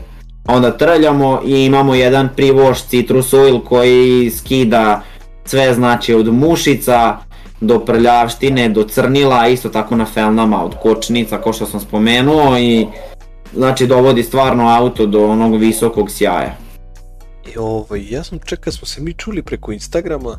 onda 0.46 0.76
trljamo 0.76 1.42
i 1.46 1.64
imamo 1.64 1.94
jedan 1.94 2.28
privoš 2.36 2.82
citrus 2.82 3.32
oil 3.32 3.60
koji 3.60 4.30
skida 4.30 5.02
sve 5.44 5.74
znači 5.74 6.14
od 6.14 6.34
mušica 6.34 7.18
do 7.60 7.84
prljavštine, 7.84 8.68
do 8.68 8.84
crnila, 8.84 9.48
isto 9.48 9.68
tako 9.68 9.96
na 9.96 10.06
felnama 10.06 10.64
od 10.64 10.74
kočnica 10.82 11.40
ko 11.40 11.52
što 11.52 11.66
sam 11.66 11.80
spomenuo 11.80 12.58
i 12.58 12.86
znači 13.54 13.86
dovodi 13.86 14.22
stvarno 14.22 14.68
auto 14.68 15.06
do 15.06 15.26
onog 15.26 15.56
visokog 15.56 16.10
sjaja. 16.10 16.56
Ovaj, 17.58 18.06
ja 18.10 18.24
sam 18.24 18.38
čekao, 18.44 18.72
smo 18.72 18.86
se 18.86 19.00
mi 19.00 19.12
čuli 19.14 19.42
preko 19.42 19.72
Instagrama 19.72 20.28
uh, 20.28 20.38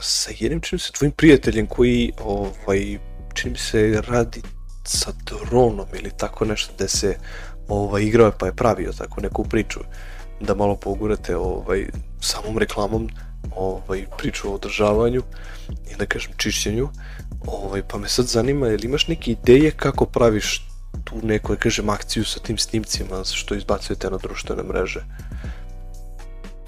sa 0.00 0.30
jednim 0.38 0.60
čini 0.60 0.78
se 0.78 0.92
tvojim 0.92 1.12
prijateljem 1.12 1.66
koji 1.66 2.12
ovaj, 2.24 2.98
čini 3.34 3.58
se 3.58 4.02
radi 4.08 4.42
sa 4.84 5.12
dronom 5.24 5.86
ili 6.00 6.10
tako 6.16 6.44
nešto 6.44 6.72
da 6.78 6.88
se 6.88 7.16
ovaj, 7.68 8.02
igrao 8.02 8.26
je 8.26 8.32
pa 8.38 8.46
je 8.46 8.52
pravio 8.52 8.92
tako 8.92 9.20
neku 9.20 9.44
priču 9.44 9.80
da 10.40 10.54
malo 10.54 10.76
pogurate 10.76 11.36
ovaj, 11.36 11.86
samom 12.20 12.58
reklamom 12.58 13.08
ovaj, 13.56 14.06
priču 14.18 14.50
o 14.50 14.54
održavanju 14.54 15.22
i 15.92 15.96
da 15.98 16.06
kažem 16.06 16.32
čišćenju 16.36 16.88
ovaj, 17.46 17.82
pa 17.82 17.98
me 17.98 18.08
sad 18.08 18.26
zanima 18.26 18.66
je 18.66 18.76
li 18.76 18.86
imaš 18.86 19.08
neke 19.08 19.30
ideje 19.30 19.70
kako 19.70 20.04
praviš 20.04 20.66
tu 21.04 21.14
neku, 21.22 21.52
da 21.52 21.60
kažem, 21.60 21.88
akciju 21.90 22.24
sa 22.24 22.40
tim 22.40 22.58
snimcima 22.58 23.24
što 23.24 23.54
izbacujete 23.54 24.10
na 24.10 24.16
društvene 24.16 24.62
mreže? 24.62 25.04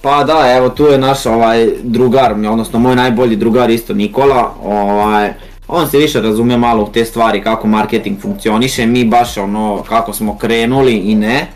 Pa 0.02 0.24
da, 0.24 0.54
evo 0.56 0.68
tu 0.68 0.84
je 0.84 0.98
naš 0.98 1.26
ovaj 1.26 1.70
drugar, 1.82 2.32
odnosno 2.32 2.78
moj 2.78 2.96
najbolji 2.96 3.36
drugar 3.36 3.70
isto 3.70 3.94
Nikola, 3.94 4.54
ovaj, 4.62 5.32
on 5.68 5.88
se 5.90 5.98
više 5.98 6.20
razume 6.20 6.56
malo 6.56 6.82
u 6.82 6.92
te 6.92 7.04
stvari 7.04 7.42
kako 7.42 7.66
marketing 7.66 8.20
funkcioniše, 8.20 8.86
mi 8.86 9.04
baš 9.04 9.36
ono 9.36 9.82
kako 9.88 10.12
smo 10.12 10.38
krenuli 10.38 10.94
i 10.94 11.14
ne. 11.14 11.46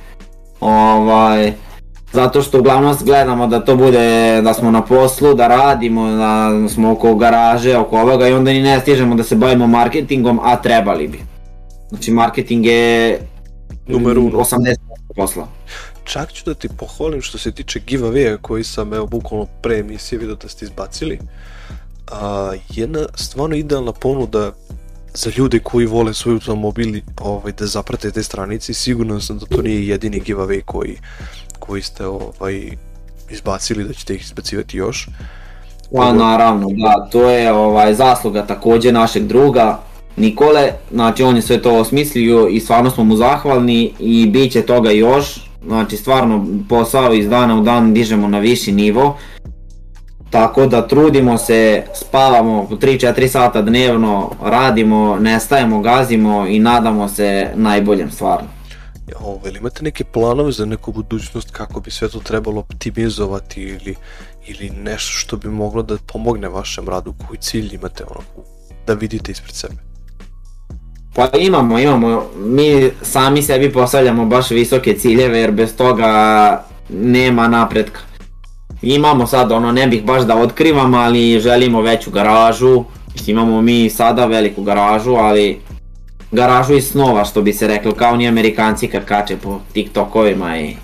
Ovaj, 0.60 1.52
zato 2.12 2.42
što 2.42 2.58
uglavnom 2.58 2.96
gledamo 3.00 3.46
da 3.46 3.64
to 3.64 3.76
bude, 3.76 4.40
da 4.42 4.54
smo 4.54 4.70
na 4.70 4.82
poslu, 4.82 5.34
da 5.34 5.48
radimo, 5.48 6.10
da 6.10 6.50
smo 6.68 6.92
oko 6.92 7.14
garaže, 7.14 7.76
oko 7.76 7.98
ovoga 7.98 8.28
i 8.28 8.32
onda 8.32 8.50
ni 8.50 8.62
ne 8.62 8.80
stižemo 8.80 9.14
da 9.14 9.22
se 9.22 9.36
bavimo 9.36 9.66
marketingom, 9.66 10.40
a 10.42 10.56
trebali 10.56 11.08
bi. 11.08 11.20
Znači 11.90 12.10
marketing 12.10 12.66
je 12.66 13.18
Numer 13.86 14.18
uno. 14.18 14.38
80% 14.38 14.76
posla. 15.16 15.48
Čak 16.04 16.32
ću 16.32 16.44
da 16.46 16.54
ti 16.54 16.68
pohvalim 16.68 17.22
što 17.22 17.38
se 17.38 17.52
tiče 17.52 17.80
giveaway 17.86 18.36
koji 18.42 18.64
sam 18.64 18.94
evo 18.94 19.06
bukvalno 19.06 19.46
pre 19.62 19.78
emisije 19.78 20.18
vidio 20.18 20.34
da 20.34 20.48
ste 20.48 20.64
izbacili. 20.64 21.18
A, 22.10 22.52
jedna 22.68 23.00
stvarno 23.14 23.56
idealna 23.56 23.92
ponuda 23.92 24.52
za 25.14 25.30
ljude 25.36 25.58
koji 25.58 25.86
vole 25.86 26.14
svoj 26.14 26.34
automobil 26.34 27.00
ovaj, 27.20 27.52
da 27.52 27.66
zaprate 27.66 28.10
te 28.10 28.22
stranice 28.22 28.72
i 28.72 28.74
sigurno 28.74 29.20
sam 29.20 29.38
da 29.38 29.46
to 29.46 29.62
nije 29.62 29.88
jedini 29.88 30.20
giveaway 30.20 30.62
koji, 30.64 30.98
koji 31.58 31.82
ste 31.82 32.06
ovaj, 32.06 32.76
izbacili, 33.30 33.84
da 33.84 33.92
ćete 33.92 34.14
ih 34.14 34.22
izbacivati 34.22 34.76
još. 34.76 35.08
Pa 35.96 36.12
naravno, 36.12 36.68
da, 36.70 37.08
to 37.10 37.30
je 37.30 37.52
ovaj 37.52 37.94
zasluga 37.94 38.46
takođe 38.46 38.92
našeg 38.92 39.26
druga 39.26 39.80
Nikole, 40.16 40.72
znači 40.90 41.22
on 41.22 41.36
je 41.36 41.42
sve 41.42 41.62
to 41.62 41.78
osmislio 41.78 42.48
i 42.48 42.60
stvarno 42.60 42.90
smo 42.90 43.04
mu 43.04 43.16
zahvalni 43.16 43.92
i 43.98 44.26
bit 44.26 44.52
će 44.52 44.62
toga 44.62 44.90
još, 44.90 45.50
znači 45.66 45.96
stvarno 45.96 46.46
posao 46.68 47.14
iz 47.14 47.28
dana 47.28 47.58
u 47.58 47.62
dan 47.62 47.94
dižemo 47.94 48.28
na 48.28 48.38
viši 48.38 48.72
nivo, 48.72 49.18
tako 50.32 50.66
da 50.66 50.88
trudimo 50.88 51.38
se, 51.38 51.82
spavamo 51.94 52.66
po 52.68 52.76
3-4 52.76 53.28
sata 53.28 53.62
dnevno, 53.62 54.30
radimo, 54.42 55.16
nestajemo, 55.16 55.80
gazimo 55.80 56.46
i 56.46 56.58
nadamo 56.58 57.08
se 57.08 57.50
najboljem 57.54 58.10
stvarno. 58.10 58.48
Ovo, 59.20 59.40
ili 59.46 59.58
imate 59.58 59.84
neke 59.84 60.04
planove 60.04 60.52
za 60.52 60.64
neku 60.64 60.92
budućnost 60.92 61.50
kako 61.50 61.80
bi 61.80 61.90
sve 61.90 62.08
to 62.08 62.18
trebalo 62.18 62.60
optimizovati 62.60 63.62
ili, 63.62 63.94
ili 64.46 64.70
nešto 64.70 65.12
što 65.12 65.36
bi 65.36 65.48
moglo 65.48 65.82
da 65.82 65.96
pomogne 66.12 66.48
vašem 66.48 66.88
radu, 66.88 67.14
koji 67.26 67.38
cilj 67.38 67.74
imate 67.74 68.04
ono, 68.04 68.20
da 68.86 68.94
vidite 68.94 69.32
ispred 69.32 69.54
sebe? 69.54 69.74
Pa 71.14 71.28
imamo, 71.38 71.78
imamo, 71.78 72.24
mi 72.36 72.90
sami 73.02 73.42
sebi 73.42 73.72
postavljamo 73.72 74.26
baš 74.26 74.50
visoke 74.50 74.98
ciljeve 74.98 75.38
jer 75.38 75.50
bez 75.50 75.76
toga 75.76 76.64
nema 76.88 77.48
napretka. 77.48 78.00
Imamo 78.82 79.26
sad 79.26 79.52
ono, 79.52 79.72
ne 79.72 79.86
bih 79.86 80.04
baš 80.04 80.22
da 80.22 80.36
otkrivam, 80.36 80.94
ali 80.94 81.40
želimo 81.40 81.80
veću 81.80 82.10
garažu, 82.10 82.84
imamo 83.26 83.62
mi 83.62 83.90
sada 83.90 84.26
veliku 84.26 84.62
garažu, 84.62 85.14
ali 85.14 85.60
garažu 86.32 86.74
iz 86.74 86.90
snova 86.90 87.24
što 87.24 87.42
bi 87.42 87.52
se 87.52 87.66
reklo, 87.66 87.92
kao 87.92 88.16
ni 88.16 88.28
amerikanci 88.28 88.88
kad 88.88 89.04
kače 89.04 89.36
po 89.36 89.60
TikTokovima 89.72 90.58
i 90.58 90.74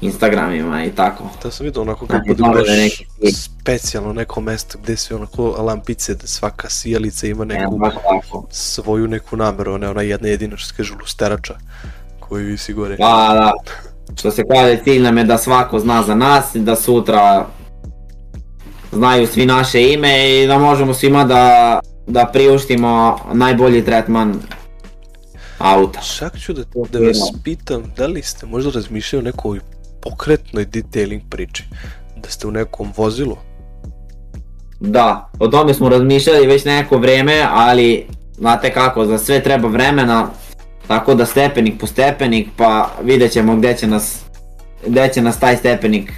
Instagramima 0.00 0.84
i 0.84 0.90
tako. 0.90 1.24
Da 1.42 1.50
sam 1.50 1.64
vidio 1.66 1.82
onako 1.82 2.06
kako 2.06 2.24
bude 2.28 2.42
baš 2.42 2.68
neki... 2.68 3.06
specijalno 3.32 4.12
neko 4.12 4.40
mesto 4.40 4.78
gde 4.82 4.96
se 4.96 5.14
onako 5.14 5.48
lampice, 5.48 6.14
da 6.14 6.26
svaka 6.26 6.70
sijalica 6.70 7.26
ima 7.26 7.44
neku 7.44 7.80
e, 7.86 8.20
svoju 8.50 9.08
neku 9.08 9.36
nameru, 9.36 9.78
ne 9.78 9.88
ona 9.88 10.02
jedna 10.02 10.28
jedina 10.28 10.56
što 10.56 10.68
se 10.68 10.74
kaže 10.76 10.94
lusterača 11.00 11.54
koju 12.20 12.46
visi 12.46 12.72
gore. 12.72 12.96
Da, 12.96 13.30
da. 13.34 13.52
Što 14.18 14.30
se 14.30 14.44
kaže, 14.52 14.78
cilj 14.84 15.02
nam 15.02 15.18
je 15.18 15.24
da 15.24 15.38
svako 15.38 15.78
zna 15.78 16.02
za 16.02 16.14
nas 16.14 16.54
i 16.54 16.58
da 16.58 16.76
sutra 16.76 17.46
znaju 18.92 19.26
svi 19.26 19.46
naše 19.46 19.92
ime 19.92 20.30
i 20.30 20.46
da 20.46 20.58
možemo 20.58 20.94
svima 20.94 21.24
da, 21.24 21.78
da 22.06 22.30
priuštimo 22.32 23.18
najbolji 23.32 23.84
tretman 23.84 24.34
auta. 25.58 26.00
Čak 26.00 26.38
ću 26.38 26.52
da, 26.52 26.62
da 26.92 26.98
vas 26.98 27.32
pitam, 27.44 27.82
da 27.96 28.06
li 28.06 28.22
ste 28.22 28.46
možda 28.46 28.70
razmišljali 28.70 29.22
o 29.22 29.30
nekoj 29.30 29.60
pokretnoj 30.02 30.64
detailing 30.64 31.22
priči? 31.30 31.64
Da 32.16 32.30
ste 32.30 32.46
u 32.46 32.50
nekom 32.50 32.92
vozilu? 32.96 33.36
Da, 34.80 35.30
o 35.38 35.48
tome 35.48 35.74
smo 35.74 35.88
razmišljali 35.88 36.46
već 36.46 36.64
neko 36.64 36.98
vreme, 36.98 37.46
ali 37.50 38.06
znate 38.38 38.72
kako, 38.72 39.06
za 39.06 39.18
sve 39.18 39.42
treba 39.42 39.68
vremena, 39.68 40.28
tako 40.88 41.14
da 41.14 41.26
stepenik 41.26 41.80
po 41.80 41.86
stepenik, 41.86 42.48
pa 42.56 42.90
vidjet 43.02 43.32
ćemo 43.32 43.56
gde 43.56 43.76
će 43.76 43.86
nas, 43.86 44.20
gde 44.86 45.10
će 45.14 45.22
nas 45.22 45.40
taj 45.40 45.56
stepenik 45.56 46.12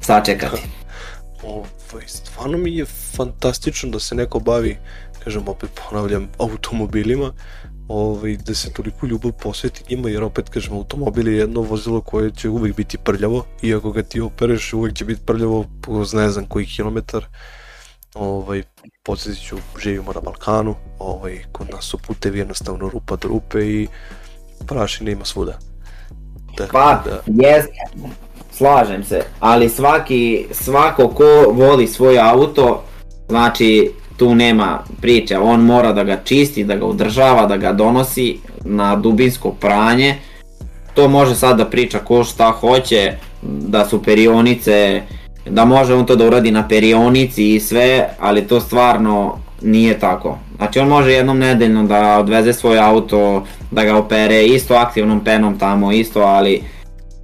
sačekati. 0.00 0.62
Ovaj, 1.42 2.06
stvarno 2.06 2.58
mi 2.58 2.76
je 2.76 2.84
fantastično 3.16 3.90
da 3.90 3.98
se 3.98 4.14
neko 4.14 4.38
bavi, 4.38 4.76
kažem 5.24 5.48
opet 5.48 5.70
ponavljam, 5.88 6.28
automobilima, 6.38 7.32
ovaj, 7.88 8.36
da 8.36 8.54
se 8.54 8.72
toliko 8.72 9.06
ljubav 9.06 9.32
posveti 9.32 9.84
njima, 9.90 10.08
jer 10.08 10.22
opet 10.22 10.48
kažem, 10.48 10.72
automobil 10.72 11.28
je 11.28 11.38
jedno 11.38 11.60
vozilo 11.60 12.00
koje 12.00 12.30
će 12.30 12.48
uvek 12.48 12.76
biti 12.76 12.98
prljavo, 12.98 13.44
iako 13.62 13.92
ga 13.92 14.02
ti 14.02 14.20
opereš, 14.20 14.72
uvek 14.72 14.94
će 14.94 15.04
biti 15.04 15.22
prljavo 15.26 15.64
po 15.82 16.04
ne 16.12 16.30
znam 16.30 16.46
koji 16.46 16.66
kilometar. 16.66 17.26
Ovaj, 18.18 18.62
podsjetit 19.02 19.42
ću, 19.42 19.56
živimo 19.82 20.12
na 20.12 20.20
Balkanu, 20.20 20.74
ovaj, 20.98 21.38
kod 21.52 21.70
nas 21.70 21.84
su 21.84 21.98
putevi 21.98 22.38
jednostavno 22.38 22.88
rupa 22.88 23.16
do 23.16 23.28
rupe 23.28 23.58
i 23.60 23.88
prašine 24.66 25.12
ima 25.12 25.24
svuda. 25.24 25.58
Tako 26.56 26.72
pa, 26.72 27.02
da... 27.04 27.22
jeste, 27.26 27.72
slažem 28.52 29.04
se, 29.04 29.22
ali 29.40 29.68
svaki, 29.68 30.46
svako 30.50 31.08
ko 31.08 31.24
voli 31.52 31.86
svoj 31.86 32.18
auto, 32.18 32.82
znači 33.28 33.92
tu 34.16 34.34
nema 34.34 34.84
priče, 35.00 35.38
on 35.38 35.60
mora 35.60 35.92
da 35.92 36.04
ga 36.04 36.20
čisti, 36.24 36.64
da 36.64 36.76
ga 36.76 36.86
održava, 36.86 37.46
da 37.46 37.56
ga 37.56 37.72
donosi 37.72 38.38
na 38.64 38.96
dubinsko 38.96 39.50
pranje. 39.50 40.18
To 40.94 41.08
može 41.08 41.34
sad 41.34 41.56
da 41.56 41.64
priča 41.64 41.98
ko 41.98 42.24
šta 42.24 42.50
hoće, 42.50 43.12
da 43.42 43.88
su 43.88 44.02
perionice, 44.02 45.02
da 45.50 45.64
može 45.64 45.94
on 45.94 46.06
to 46.06 46.16
da 46.16 46.26
uradi 46.26 46.50
na 46.50 46.68
perionici 46.68 47.54
i 47.54 47.60
sve, 47.60 48.08
ali 48.20 48.46
to 48.46 48.60
stvarno 48.60 49.38
nije 49.62 49.98
tako. 49.98 50.38
Znači 50.56 50.78
on 50.78 50.88
može 50.88 51.12
jednom 51.12 51.38
nedeljno 51.38 51.84
da 51.84 52.18
odveze 52.18 52.52
svoj 52.52 52.78
auto, 52.78 53.44
da 53.70 53.84
ga 53.84 53.96
opere 53.96 54.44
isto 54.44 54.74
aktivnom 54.74 55.24
penom 55.24 55.58
tamo 55.58 55.92
isto, 55.92 56.20
ali 56.20 56.62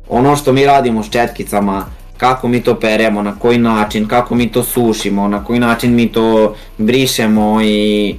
ono 0.09 0.37
što 0.37 0.53
mi 0.53 0.67
radimo 0.67 1.03
s 1.03 1.11
četkicama, 1.11 1.85
kako 2.17 2.49
mi 2.49 2.61
to 2.61 2.75
peremo, 2.75 3.23
na 3.23 3.39
koji 3.39 3.59
način, 3.59 4.09
kako 4.09 4.35
mi 4.35 4.53
to 4.53 4.63
sušimo, 4.63 5.29
na 5.29 5.45
koji 5.45 5.61
način 5.61 5.95
mi 5.95 6.13
to 6.13 6.55
brišemo 6.79 7.63
i 7.63 8.15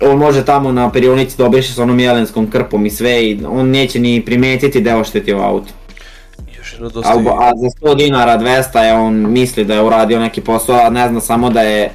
on 0.00 0.18
može 0.18 0.44
tamo 0.44 0.72
na 0.72 0.90
perionici 0.90 1.36
da 1.38 1.46
obriše 1.46 1.72
s 1.72 1.78
onom 1.78 2.00
jelenskom 2.00 2.50
krpom 2.50 2.86
i 2.86 2.90
sve 2.90 3.24
i 3.24 3.38
on 3.48 3.70
neće 3.70 4.00
ni 4.00 4.24
primetiti 4.24 4.80
da 4.80 4.90
je 4.90 4.96
oštetio 4.96 5.38
auto. 5.38 5.72
Još 6.64 6.92
dosta... 6.92 7.12
A, 7.12 7.48
a 7.48 7.52
za 7.56 7.88
100 7.88 7.96
dinara 7.96 8.38
200 8.38 8.78
je 8.78 8.92
on 8.92 9.32
misli 9.32 9.64
da 9.64 9.74
je 9.74 9.82
uradio 9.82 10.20
neki 10.20 10.40
posao, 10.40 10.76
a 10.76 10.90
ne 10.90 11.08
zna 11.08 11.20
samo 11.20 11.50
da 11.50 11.60
je 11.60 11.90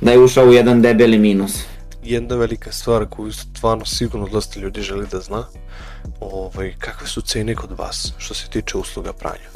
da 0.00 0.10
je 0.10 0.18
ušao 0.18 0.44
u 0.44 0.52
jedan 0.52 0.82
debeli 0.82 1.18
minus. 1.18 1.62
Jedna 2.04 2.36
velika 2.36 2.72
stvar 2.72 3.06
koju 3.06 3.32
stvarno 3.32 3.84
sigurno 3.84 4.28
dosta 4.28 4.60
ljudi 4.60 4.80
želi 4.80 5.06
da 5.12 5.20
zna, 5.20 5.44
ovaj, 6.20 6.74
kakve 6.78 7.06
su 7.06 7.20
cene 7.20 7.54
kod 7.54 7.78
vas 7.78 8.12
što 8.18 8.34
se 8.34 8.48
tiče 8.48 8.78
usluga 8.78 9.12
pranja? 9.12 9.50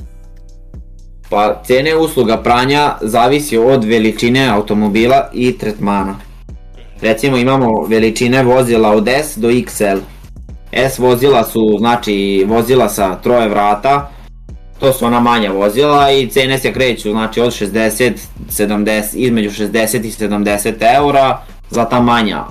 Pa 1.30 1.62
cene 1.66 1.96
usluga 1.96 2.42
pranja 2.42 2.96
zavisi 3.00 3.58
od 3.58 3.84
veličine 3.84 4.48
automobila 4.48 5.30
i 5.32 5.58
tretmana. 5.58 6.16
Recimo 7.00 7.36
imamo 7.36 7.86
veličine 7.88 8.42
vozila 8.42 8.90
od 8.90 9.08
S 9.08 9.36
do 9.36 9.48
XL. 9.48 9.98
S 10.76 10.98
vozila 10.98 11.44
su 11.44 11.76
znači 11.78 12.44
vozila 12.48 12.88
sa 12.88 13.14
troje 13.14 13.48
vrata, 13.48 14.10
to 14.78 14.92
su 14.92 15.06
ona 15.06 15.20
manja 15.20 15.52
vozila 15.52 16.12
i 16.12 16.28
cene 16.28 16.58
se 16.58 16.72
kreću 16.72 17.10
znači 17.10 17.40
od 17.40 17.52
60, 17.52 18.12
70, 18.50 19.02
između 19.14 19.50
60 19.50 20.06
i 20.06 20.10
70 20.10 20.96
eura 20.96 21.38
za 21.70 21.84
ta 21.84 22.00
manja 22.00 22.44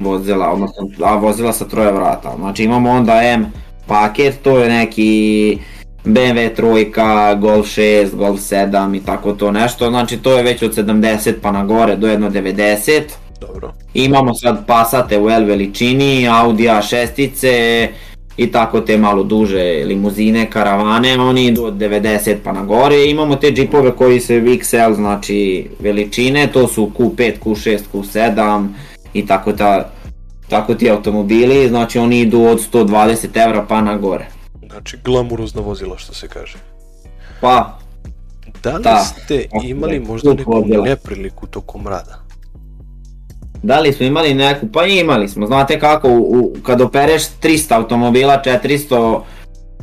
vozila, 0.00 0.50
odnosno 0.50 0.88
a 1.04 1.14
vozila 1.14 1.52
sa 1.52 1.64
troje 1.64 1.92
vrata. 1.92 2.34
Znači 2.38 2.64
imamo 2.64 2.90
onda 2.90 3.22
M 3.22 3.52
paket, 3.86 4.42
to 4.42 4.58
je 4.58 4.68
neki 4.68 5.58
BMW 6.04 6.54
trojka, 6.56 7.34
Golf 7.34 7.66
6, 7.66 8.16
Golf 8.16 8.40
7 8.40 8.96
i 8.96 9.04
tako 9.04 9.32
to 9.32 9.50
nešto, 9.50 9.90
znači 9.90 10.16
to 10.16 10.36
je 10.36 10.42
već 10.42 10.62
od 10.62 10.76
70 10.76 11.34
pa 11.42 11.52
na 11.52 11.64
gore 11.64 11.96
do 11.96 12.08
jedno 12.08 12.30
90. 12.30 13.02
Dobro. 13.50 13.72
Imamo 13.94 14.34
sad 14.34 14.66
Passate 14.66 15.18
u 15.18 15.30
L 15.30 15.44
veličini, 15.44 16.28
Audi 16.28 16.64
A6 16.64 17.88
i 18.36 18.52
tako 18.52 18.80
te 18.80 18.96
malo 18.98 19.22
duže 19.22 19.82
limuzine, 19.86 20.50
karavane, 20.50 21.20
oni 21.20 21.46
idu 21.46 21.64
od 21.64 21.74
90 21.74 22.36
pa 22.44 22.52
na 22.52 22.64
gore. 22.64 23.04
Imamo 23.04 23.36
te 23.36 23.50
džipove 23.50 23.96
koji 23.96 24.20
se 24.20 24.40
XL 24.40 24.94
znači 24.94 25.68
veličine, 25.80 26.46
to 26.52 26.68
su 26.68 26.90
Q5, 26.98 27.32
Q6, 27.44 27.78
Q7 27.92 28.68
i 29.12 29.26
tako 29.26 29.52
ta 29.52 29.90
tako 30.48 30.74
ti 30.74 30.90
automobili, 30.90 31.68
znači 31.68 31.98
oni 31.98 32.20
idu 32.20 32.42
od 32.42 32.72
120 32.72 33.46
evra 33.46 33.64
pa 33.68 33.80
na 33.80 33.96
gore. 33.96 34.26
Znači, 34.70 34.96
glamurozna 35.04 35.60
vozila, 35.60 35.98
što 35.98 36.14
se 36.14 36.28
kaže. 36.28 36.58
Pa, 37.40 37.80
Da 38.62 38.76
li 38.76 38.82
da, 38.82 38.98
ste 38.98 39.46
imali 39.64 40.00
možda 40.00 40.34
neku 40.34 40.64
nepriliku 40.84 41.46
tokom 41.46 41.86
rada? 41.86 42.22
Da 43.62 43.80
li 43.80 43.92
smo 43.92 44.06
imali 44.06 44.34
neku? 44.34 44.66
Pa 44.72 44.86
imali 44.86 45.28
smo, 45.28 45.46
znate 45.46 45.80
kako, 45.80 46.08
u, 46.08 46.52
kad 46.62 46.80
opereš 46.80 47.22
300 47.42 47.74
automobila, 47.74 48.42
400 48.44 49.20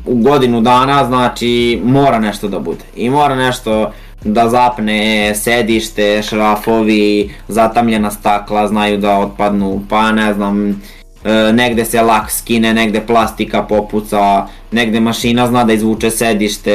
u 0.06 0.16
godinu 0.16 0.62
dana, 0.62 1.06
znači 1.06 1.82
mora 1.84 2.20
nešto 2.20 2.48
da 2.48 2.60
bude. 2.60 2.84
I 2.96 3.10
mora 3.10 3.36
nešto 3.36 3.92
da 4.24 4.50
zapne 4.50 5.36
sedište, 5.36 6.22
šrafovi, 6.24 7.32
zatamljena 7.48 8.12
stakla 8.12 8.68
znaju 8.68 8.98
da 8.98 9.20
otpadnu, 9.20 9.82
pa 9.90 10.12
ne 10.12 10.34
znam, 10.34 10.70
e, 10.70 11.54
negde 11.54 11.86
se 11.86 12.02
lak 12.02 12.32
skine, 12.32 12.74
negde 12.74 13.02
plastika 13.02 13.64
popuca, 13.64 14.48
negde 14.72 15.00
mašina 15.00 15.48
zna 15.48 15.64
da 15.64 15.74
izvuče 15.74 16.12
sedište 16.12 16.72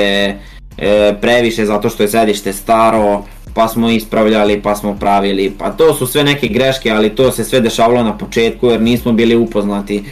e, 0.78 1.14
previše 1.20 1.66
zato 1.66 1.88
što 1.88 2.02
je 2.02 2.08
sedište 2.08 2.52
staro, 2.52 3.24
pa 3.54 3.68
smo 3.68 3.90
ispravljali, 3.90 4.62
pa 4.62 4.74
smo 4.74 4.96
pravili, 5.00 5.52
pa 5.58 5.70
to 5.70 5.94
su 5.94 6.06
sve 6.06 6.24
neke 6.24 6.48
greške, 6.48 6.90
ali 6.90 7.14
to 7.14 7.32
se 7.32 7.44
sve 7.44 7.60
dešavalo 7.60 8.02
na 8.02 8.18
početku 8.18 8.66
jer 8.66 8.80
nismo 8.80 9.12
bili 9.12 9.36
upoznati 9.36 10.04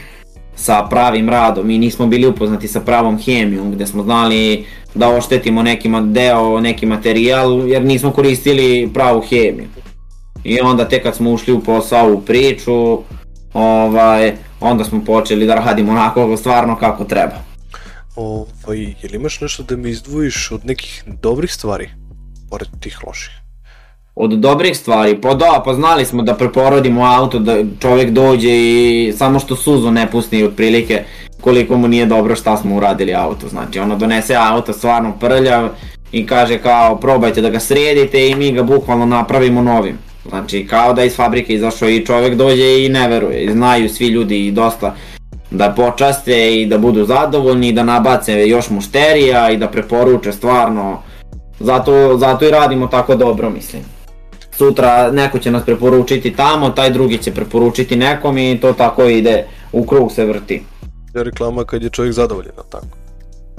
sa 0.55 0.87
pravim 0.89 1.29
radom 1.29 1.69
i 1.69 1.77
nismo 1.77 2.07
bili 2.07 2.27
upoznati 2.27 2.67
sa 2.67 2.79
pravom 2.79 3.17
hemijom 3.17 3.71
gde 3.71 3.87
smo 3.87 4.03
znali 4.03 4.65
da 4.95 5.09
oštetimo 5.09 5.63
neki 5.63 5.89
deo, 6.03 6.59
neki 6.59 6.85
materijal 6.85 7.69
jer 7.69 7.85
nismo 7.85 8.11
koristili 8.11 8.89
pravu 8.93 9.21
hemiju. 9.21 9.67
I 10.43 10.59
onda 10.59 10.87
tek 10.87 11.03
kad 11.03 11.15
smo 11.15 11.31
ušli 11.31 11.53
u 11.53 11.59
posao, 11.59 12.13
u 12.13 12.21
priču, 12.21 12.99
ovaj, 13.53 14.33
onda 14.59 14.83
smo 14.83 15.03
počeli 15.05 15.45
da 15.45 15.55
radimo 15.55 15.91
onako 15.91 16.37
stvarno 16.37 16.75
kako 16.75 17.03
treba. 17.03 17.35
Ovaj, 18.15 18.79
je 18.79 19.09
li 19.11 19.15
imaš 19.15 19.41
nešto 19.41 19.63
da 19.63 19.75
mi 19.75 19.89
izdvojiš 19.89 20.51
od 20.51 20.65
nekih 20.65 21.03
dobrih 21.21 21.53
stvari, 21.53 21.89
pored 22.51 22.67
tih 22.79 22.97
loših? 23.07 23.33
Od 24.15 24.31
dobrih 24.31 24.77
stvari, 24.77 25.21
pa 25.21 25.33
da, 25.33 25.61
pa 25.65 25.73
znali 25.73 26.05
smo 26.05 26.23
da 26.23 26.35
preporodimo 26.35 27.05
auto, 27.05 27.39
da 27.39 27.55
čovjek 27.79 28.09
dođe 28.09 28.49
i 28.51 29.13
samo 29.17 29.39
što 29.39 29.55
suzu 29.55 29.91
ne 29.91 30.11
pusti 30.11 30.43
otprilike 30.43 31.03
koliko 31.41 31.77
mu 31.77 31.87
nije 31.87 32.05
dobro 32.05 32.35
šta 32.35 32.57
smo 32.57 32.75
uradili 32.75 33.15
auto. 33.15 33.47
Znači 33.47 33.79
ono 33.79 33.95
donese 33.95 34.35
auto 34.35 34.73
stvarno 34.73 35.13
prljav 35.19 35.69
i 36.11 36.25
kaže 36.25 36.57
kao 36.57 36.95
probajte 36.95 37.41
da 37.41 37.49
ga 37.49 37.59
sredite 37.59 38.27
i 38.27 38.35
mi 38.35 38.51
ga 38.51 38.63
bukvalno 38.63 39.05
napravimo 39.05 39.61
novim. 39.61 39.97
Znači 40.29 40.67
kao 40.67 40.93
da 40.93 41.03
iz 41.03 41.15
fabrike 41.15 41.53
izašao 41.53 41.89
i 41.89 42.05
čovjek 42.05 42.35
dođe 42.35 42.85
i 42.85 42.89
ne 42.89 43.07
veruje. 43.07 43.43
I 43.43 43.51
znaju 43.51 43.89
svi 43.89 44.07
ljudi 44.07 44.47
i 44.47 44.51
dosta 44.51 44.95
da 45.51 45.73
počaste 45.75 46.61
i 46.61 46.65
da 46.65 46.77
budu 46.77 47.05
zadovoljni 47.05 47.67
i 47.67 47.73
da 47.73 47.83
nabace 47.83 48.47
još 48.47 48.69
mušterija 48.69 49.49
i 49.51 49.57
da 49.57 49.67
preporuče 49.67 50.31
stvarno. 50.31 51.01
Zato, 51.63 52.17
zato 52.17 52.45
i 52.45 52.51
radimo 52.51 52.87
tako 52.87 53.15
dobro 53.15 53.49
mislim. 53.49 53.83
Sutra 54.51 55.11
neko 55.11 55.39
će 55.39 55.51
nas 55.51 55.65
preporučiti 55.65 56.35
tamo, 56.35 56.69
taj 56.69 56.89
drugi 56.89 57.17
će 57.17 57.33
preporučiti 57.33 57.95
nekom 57.95 58.37
i 58.37 58.59
to 58.61 58.73
tako 58.73 59.03
ide, 59.03 59.47
u 59.71 59.85
krug 59.85 60.11
se 60.11 60.25
vrti. 60.25 60.63
Je 61.15 61.23
reklama 61.23 61.63
kad 61.63 61.83
je 61.83 61.89
čovjek 61.89 62.13
zadovoljen, 62.13 62.51
tako? 62.69 62.85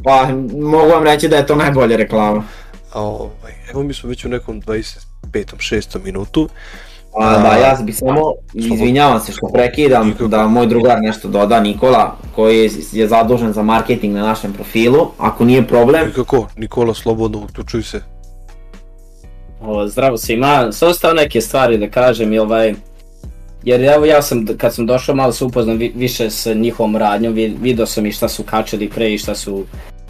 Pa, 0.05 0.29
mogu 0.53 0.89
vam 0.91 1.05
reći 1.05 1.29
da 1.29 1.37
je 1.37 1.47
to 1.47 1.57
najbolja 1.57 1.97
reklama. 1.97 2.45
A, 2.93 3.01
ovaj, 3.01 3.53
evo 3.71 3.83
mi 3.83 3.95
smo 3.95 4.09
već 4.09 4.25
u 4.25 4.29
nekom 4.29 4.63
25. 4.63 4.99
6. 5.33 6.05
minutu. 6.05 6.49
A, 7.15 7.39
da, 7.39 7.57
ja 7.57 7.79
bih 7.83 7.97
samo, 7.97 8.33
izvinjavam 8.55 9.21
se 9.21 9.33
što 9.33 9.47
prekidam, 9.53 10.15
da 10.29 10.47
moj 10.47 10.67
drugar 10.67 10.99
nešto 11.01 11.29
doda, 11.29 11.61
Nikola, 11.61 12.17
koji 12.35 12.71
je 12.93 13.09
zadužen 13.09 13.53
za 13.53 13.63
marketing 13.63 14.15
na 14.15 14.23
našem 14.23 14.53
profilu, 14.53 15.07
ako 15.19 15.45
nije 15.45 15.67
problem. 15.67 16.07
Nikako, 16.07 16.49
Nikola, 16.57 16.95
slobodno, 16.95 17.39
uključuj 17.39 17.83
se. 17.83 18.01
O, 19.63 19.89
zdravo 19.89 20.17
svima, 20.17 20.73
sam 20.73 20.89
ostao 20.89 21.13
neke 21.13 21.41
stvari 21.41 21.79
da 21.79 21.91
kažem, 21.91 22.33
i 22.33 22.39
ovaj, 22.39 22.75
jer 23.65 23.85
evo 23.85 24.05
ja 24.05 24.23
sam, 24.23 24.47
kad 24.59 24.75
sam 24.75 24.87
došao 24.87 25.15
malo 25.15 25.33
se 25.33 25.45
upoznam 25.45 25.77
vi, 25.77 25.93
više 25.97 26.31
s 26.31 26.47
njihovom 26.55 26.97
radnjom, 26.97 27.33
vidio 27.35 27.87
sam 27.87 28.07
i 28.07 28.13
šta 28.13 28.29
su 28.29 28.43
kačali 28.43 28.89
pre 28.89 29.13
i 29.13 29.19
šta 29.19 29.35
su 29.35 29.65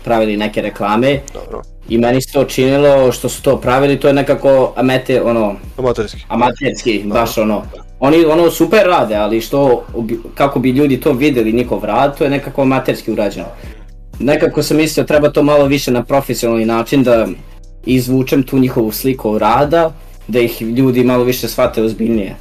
pravili 0.04 0.36
neke 0.36 0.62
reklame. 0.62 1.20
Dobro. 1.34 1.62
I 1.88 1.98
meni 1.98 2.22
se 2.22 2.32
to 2.32 2.44
činilo 2.44 3.12
što 3.12 3.28
su 3.28 3.42
to 3.42 3.56
pravili, 3.60 4.00
to 4.00 4.08
je 4.08 4.14
nekako 4.14 4.72
amete, 4.76 5.22
ono... 5.22 5.54
Amaterski. 5.76 6.20
Amaterski, 6.28 7.02
baš 7.04 7.38
ono. 7.38 7.62
Oni 8.00 8.24
ono 8.24 8.50
super 8.50 8.86
rade, 8.86 9.14
ali 9.14 9.40
što, 9.40 9.84
kako 10.34 10.58
bi 10.58 10.70
ljudi 10.70 11.00
to 11.00 11.12
videli, 11.12 11.52
njihov 11.52 11.84
rad, 11.84 12.18
to 12.18 12.24
je 12.24 12.30
nekako 12.30 12.62
amaterski 12.62 13.12
urađeno. 13.12 13.46
Nekako 14.18 14.62
sam 14.62 14.76
mislio 14.76 15.04
treba 15.04 15.30
to 15.30 15.42
malo 15.42 15.66
više 15.66 15.90
na 15.90 16.04
profesionalni 16.04 16.64
način 16.64 17.02
da 17.02 17.26
izvučem 17.86 18.42
tu 18.42 18.58
njihovu 18.58 18.92
sliku 18.92 19.38
rada, 19.38 19.92
da 20.28 20.40
ih 20.40 20.62
ljudi 20.62 21.04
malo 21.04 21.24
više 21.24 21.48
shvate 21.48 21.82
ozbiljnije. 21.82 22.36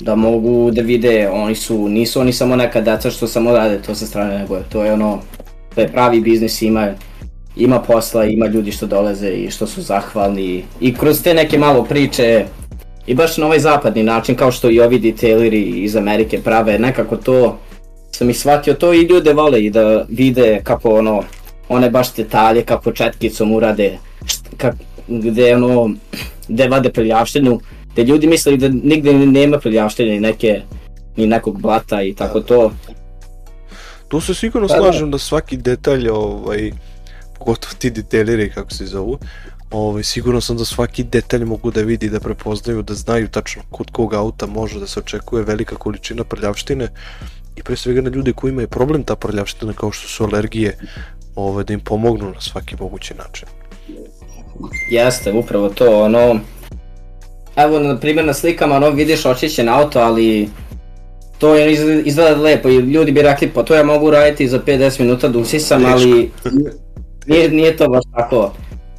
Da 0.00 0.14
mogu 0.14 0.70
da 0.70 0.82
vide, 0.82 1.30
oni 1.32 1.54
su, 1.54 1.88
nisu 1.88 2.20
oni 2.20 2.32
samo 2.32 2.56
neka 2.56 2.80
deca 2.80 3.10
što 3.10 3.26
samo 3.26 3.52
rade 3.52 3.82
to 3.82 3.94
sa 3.94 4.06
strane, 4.06 4.38
nego 4.38 4.58
to 4.72 4.84
je 4.84 4.92
ono, 4.92 5.18
to 5.74 5.80
je 5.80 5.88
pravi 5.88 6.20
biznis, 6.20 6.62
ima 6.62 6.94
ima 7.56 7.80
posla, 7.80 8.24
ima 8.24 8.46
ljudi 8.46 8.72
što 8.72 8.86
dolaze 8.86 9.30
i 9.30 9.50
što 9.50 9.66
su 9.66 9.82
zahvalni. 9.82 10.64
I 10.80 10.94
kroz 10.94 11.22
te 11.22 11.34
neke 11.34 11.58
malo 11.58 11.84
priče 11.84 12.44
i 13.06 13.14
baš 13.14 13.36
na 13.36 13.46
ovaj 13.46 13.58
zapadni 13.58 14.02
način 14.02 14.34
kao 14.34 14.52
što 14.52 14.70
i 14.70 14.80
ovi 14.80 14.98
detaileri 14.98 15.62
iz 15.62 15.96
Amerike 15.96 16.40
prave 16.42 16.78
nekako 16.78 17.16
to 17.16 17.58
sam 18.10 18.30
i 18.30 18.34
shvatio. 18.34 18.74
To 18.74 18.92
i 18.92 19.02
ljude 19.02 19.32
vole 19.32 19.64
i 19.64 19.70
da 19.70 20.04
vide 20.08 20.60
kako 20.64 20.94
ono 20.94 21.22
one 21.68 21.90
baš 21.90 22.14
detalje 22.14 22.62
kako 22.62 22.92
četkicom 22.92 23.52
urade 23.52 23.98
kak, 24.56 24.74
gde 25.08 25.54
ono 25.54 25.90
gde 26.48 26.68
vade 26.68 26.92
prljavštinu 26.92 27.60
gde 27.92 28.04
ljudi 28.04 28.26
misle 28.26 28.56
da 28.56 28.68
nigde 28.68 29.12
nema 29.12 29.58
prljavštine 29.58 30.12
ni 30.12 30.20
neke 30.20 30.60
ni 31.16 31.26
nekog 31.26 31.60
blata 31.60 32.02
i 32.02 32.14
tako 32.14 32.40
to 32.40 32.72
Tu 34.10 34.20
se 34.20 34.34
sigurno 34.34 34.68
pa, 34.68 34.74
slažem 34.74 35.10
da 35.10 35.18
svaki 35.18 35.56
detalj 35.56 36.08
ovaj 36.08 36.72
pogotovo 37.38 37.74
ti 37.78 37.90
detaileri 37.90 38.50
kako 38.50 38.70
se 38.70 38.86
zovu, 38.86 39.18
ovaj, 39.70 40.02
sigurno 40.02 40.40
sam 40.40 40.56
da 40.56 40.64
svaki 40.64 41.04
detalj 41.04 41.44
mogu 41.44 41.70
da 41.70 41.80
vidi, 41.80 42.08
da 42.10 42.20
prepoznaju, 42.20 42.82
da 42.82 42.94
znaju 42.94 43.28
tačno 43.28 43.62
kod 43.70 43.90
kog 43.90 44.14
auta 44.14 44.46
može 44.46 44.80
da 44.80 44.86
se 44.86 45.00
očekuje 45.00 45.44
velika 45.44 45.76
količina 45.76 46.24
prljavštine 46.24 46.88
i 47.56 47.62
pre 47.62 47.76
svega 47.76 48.00
na 48.00 48.10
ljude 48.10 48.32
koji 48.32 48.50
imaju 48.50 48.68
problem 48.68 49.02
ta 49.02 49.16
prljavština 49.16 49.72
kao 49.72 49.92
što 49.92 50.08
su 50.08 50.24
alergije, 50.24 50.78
ovaj, 51.34 51.64
da 51.64 51.72
im 51.72 51.80
pomognu 51.80 52.30
na 52.34 52.40
svaki 52.40 52.76
mogući 52.80 53.14
način. 53.14 53.48
Jeste, 54.90 55.32
upravo 55.32 55.68
to, 55.68 56.02
ono, 56.04 56.40
evo 57.56 57.78
na 57.78 57.98
primjer 58.00 58.26
na 58.26 58.34
slikama 58.34 58.76
ono 58.76 58.90
vidiš 58.90 59.26
očišćen 59.26 59.68
auto, 59.68 60.00
ali 60.00 60.48
to 61.40 61.54
je 61.54 61.72
izgleda 62.04 62.36
lepo 62.36 62.68
i 62.68 62.76
ljudi 62.76 63.12
bi 63.12 63.22
rekli 63.22 63.48
pa 63.48 63.62
to 63.62 63.74
ja 63.74 63.84
mogu 63.84 64.10
raditi 64.10 64.48
za 64.48 64.60
5-10 64.66 65.00
minuta 65.00 65.28
da 65.28 65.38
usisam, 65.38 65.84
ali 65.84 66.30
Nije, 67.26 67.48
nije 67.48 67.76
to 67.76 67.88
baš 67.88 68.04
tako. 68.16 68.52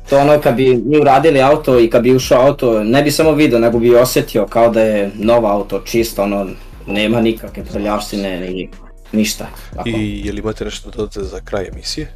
To 0.09 0.17
ono 0.17 0.39
kad 0.41 0.55
bi 0.55 0.81
mi 0.85 0.97
uradili 0.97 1.41
auto 1.41 1.79
i 1.79 1.89
kad 1.89 2.03
bi 2.03 2.15
ušao 2.15 2.47
auto, 2.47 2.83
ne 2.83 3.03
bi 3.03 3.11
samo 3.11 3.31
video, 3.31 3.59
nego 3.59 3.79
bi 3.79 3.95
osetio 3.95 4.45
kao 4.45 4.69
da 4.69 4.81
je 4.81 5.11
novo 5.15 5.47
auto, 5.47 5.81
čisto 5.85 6.23
ono, 6.23 6.47
nema 6.87 7.21
nikakve 7.21 7.63
prljavštine 7.63 8.39
ni 8.39 8.69
ništa. 9.11 9.47
Tako. 9.75 9.89
I 9.89 10.21
je 10.25 10.31
li 10.31 10.39
imate 10.39 10.65
nešto 10.65 10.89
da 10.89 10.97
dodate 10.97 11.23
za 11.23 11.39
kraj 11.39 11.67
emisije? 11.73 12.11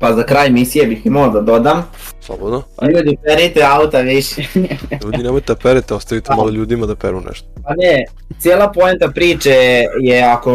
Pa 0.00 0.12
za 0.12 0.22
kraj 0.22 0.46
emisije 0.46 0.86
bih 0.86 1.06
imao 1.06 1.30
da 1.30 1.40
dodam. 1.40 1.84
Slobodno. 2.20 2.62
Ljudi, 2.94 3.16
perite 3.24 3.62
auta 3.62 4.00
više. 4.00 4.42
ljudi, 5.04 5.22
nemojte 5.22 5.54
da 5.54 5.58
perete, 5.58 5.94
ostavite 5.94 6.34
malo 6.34 6.50
ljudima 6.50 6.86
da 6.86 6.96
peru 6.96 7.20
nešto. 7.20 7.48
Pa 7.64 7.70
ne, 7.76 8.04
cijela 8.38 8.72
poenta 8.72 9.08
priče 9.08 9.84
je 10.00 10.22
ako 10.22 10.52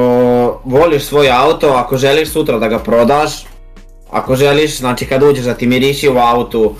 voliš 0.63 1.03
svoj 1.03 1.31
auto, 1.31 1.67
ako 1.67 1.97
želiš 1.97 2.29
sutra 2.29 2.59
da 2.59 2.67
ga 2.67 2.79
prodaš, 2.79 3.45
ako 4.11 4.35
želiš, 4.35 4.77
znači 4.77 5.05
kad 5.05 5.23
uđeš 5.23 5.45
da 5.45 5.53
ti 5.53 5.67
miriši 5.67 6.09
u 6.09 6.17
autu, 6.17 6.75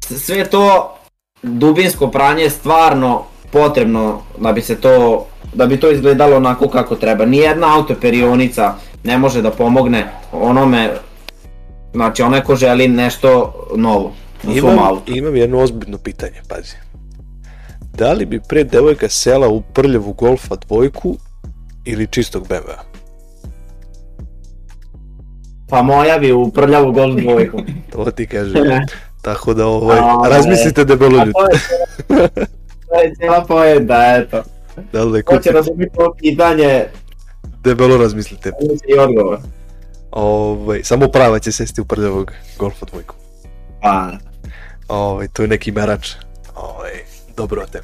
sve 0.00 0.44
to 0.44 0.96
dubinsko 1.42 2.10
pranje 2.10 2.42
je 2.42 2.50
stvarno 2.50 3.24
potrebno 3.52 4.22
da 4.38 4.52
bi 4.52 4.60
se 4.60 4.80
to 4.80 5.26
da 5.54 5.66
bi 5.66 5.80
to 5.80 5.90
izgledalo 5.90 6.36
onako 6.36 6.68
kako 6.68 6.96
treba. 6.96 7.24
Nijedna 7.24 7.76
autoperionica 7.76 8.74
ne 9.04 9.18
može 9.18 9.42
da 9.42 9.50
pomogne 9.50 10.12
onome 10.32 10.90
Znači 11.96 12.22
onaj 12.22 12.40
ko 12.40 12.56
želi 12.56 12.88
nešto 12.88 13.54
novo 13.76 14.12
u 14.44 14.50
imam, 14.50 14.58
svom 14.58 14.78
autu. 14.78 15.12
Imam 15.12 15.36
jedno 15.36 15.58
ozbiljno 15.58 15.98
pitanje, 15.98 16.40
pazi. 16.48 16.74
Da 17.94 18.12
li 18.12 18.26
bi 18.26 18.40
pre 18.48 18.64
devojka 18.64 19.08
sela 19.08 19.48
u 19.48 19.62
prljavu 19.62 20.12
Golfa 20.12 20.56
dvojku 20.56 21.16
ili 21.84 22.06
čistog 22.06 22.46
BMW-a? 22.48 22.82
Pa 25.68 25.82
moja 25.82 26.18
bi 26.18 26.32
u 26.32 26.50
prljavu 26.50 26.92
Golf 26.92 27.20
dvojku. 27.22 27.58
to 27.92 28.10
ti 28.10 28.26
kažem. 28.26 28.64
Tako 29.22 29.54
da 29.54 29.66
ovaj, 29.66 29.98
A, 29.98 30.28
razmislite 30.28 30.84
debelo 30.84 31.18
ljudi. 31.18 31.32
To 32.88 33.00
je 33.00 33.14
cijela 33.14 33.44
poenta, 33.48 34.16
eto. 34.16 34.42
Da 34.92 35.04
li 35.04 35.22
Ko 35.22 35.38
će 35.38 35.50
razumiti 35.50 35.90
ovo 35.96 36.14
pitanje? 36.18 36.84
Debelo 37.64 37.96
razmislite. 37.96 38.52
I 38.88 38.98
odgovor. 38.98 39.38
Ovaj, 40.16 40.80
samo 40.84 41.08
prava 41.08 41.38
će 41.38 41.52
sesti 41.52 41.80
u 41.80 41.84
prljavog 41.84 42.32
golfa 42.58 42.86
dvojku. 42.86 43.14
Pa. 43.82 44.12
Ovaj, 44.88 45.28
to 45.28 45.42
je 45.42 45.48
neki 45.48 45.72
merač. 45.72 46.10
Ovaj, 46.54 46.90
dobro 47.36 47.66
te. 47.72 47.80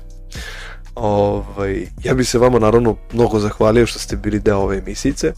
Ovaj, 0.95 1.87
ja 2.05 2.15
bi 2.15 2.25
se 2.25 2.39
vama 2.39 2.59
naravno 2.59 2.97
mnogo 3.13 3.39
zahvalio 3.39 3.87
što 3.87 3.99
ste 3.99 4.17
bili 4.17 4.41
deo 4.41 4.59
ove 4.59 4.79
emisice. 4.79 5.33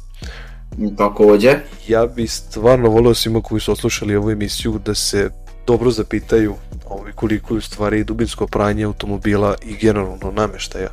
Takođe. 0.97 1.59
Ja 1.89 2.07
bi 2.07 2.27
stvarno 2.27 2.89
volio 2.89 3.15
svima 3.15 3.41
koji 3.41 3.61
su 3.61 3.73
oslušali 3.73 4.17
ovu 4.17 4.31
emisiju 4.31 4.81
da 4.85 4.95
se 4.95 5.31
dobro 5.67 5.91
zapitaju 5.91 6.55
ovaj, 6.89 7.13
koliko 7.13 7.55
je 7.55 7.59
u 7.59 7.61
stvari 7.61 8.05
dubinsko 8.05 8.47
pranje 8.47 8.85
automobila 8.85 9.55
i 9.63 9.77
generalno 9.77 10.33
nameštaja 10.33 10.89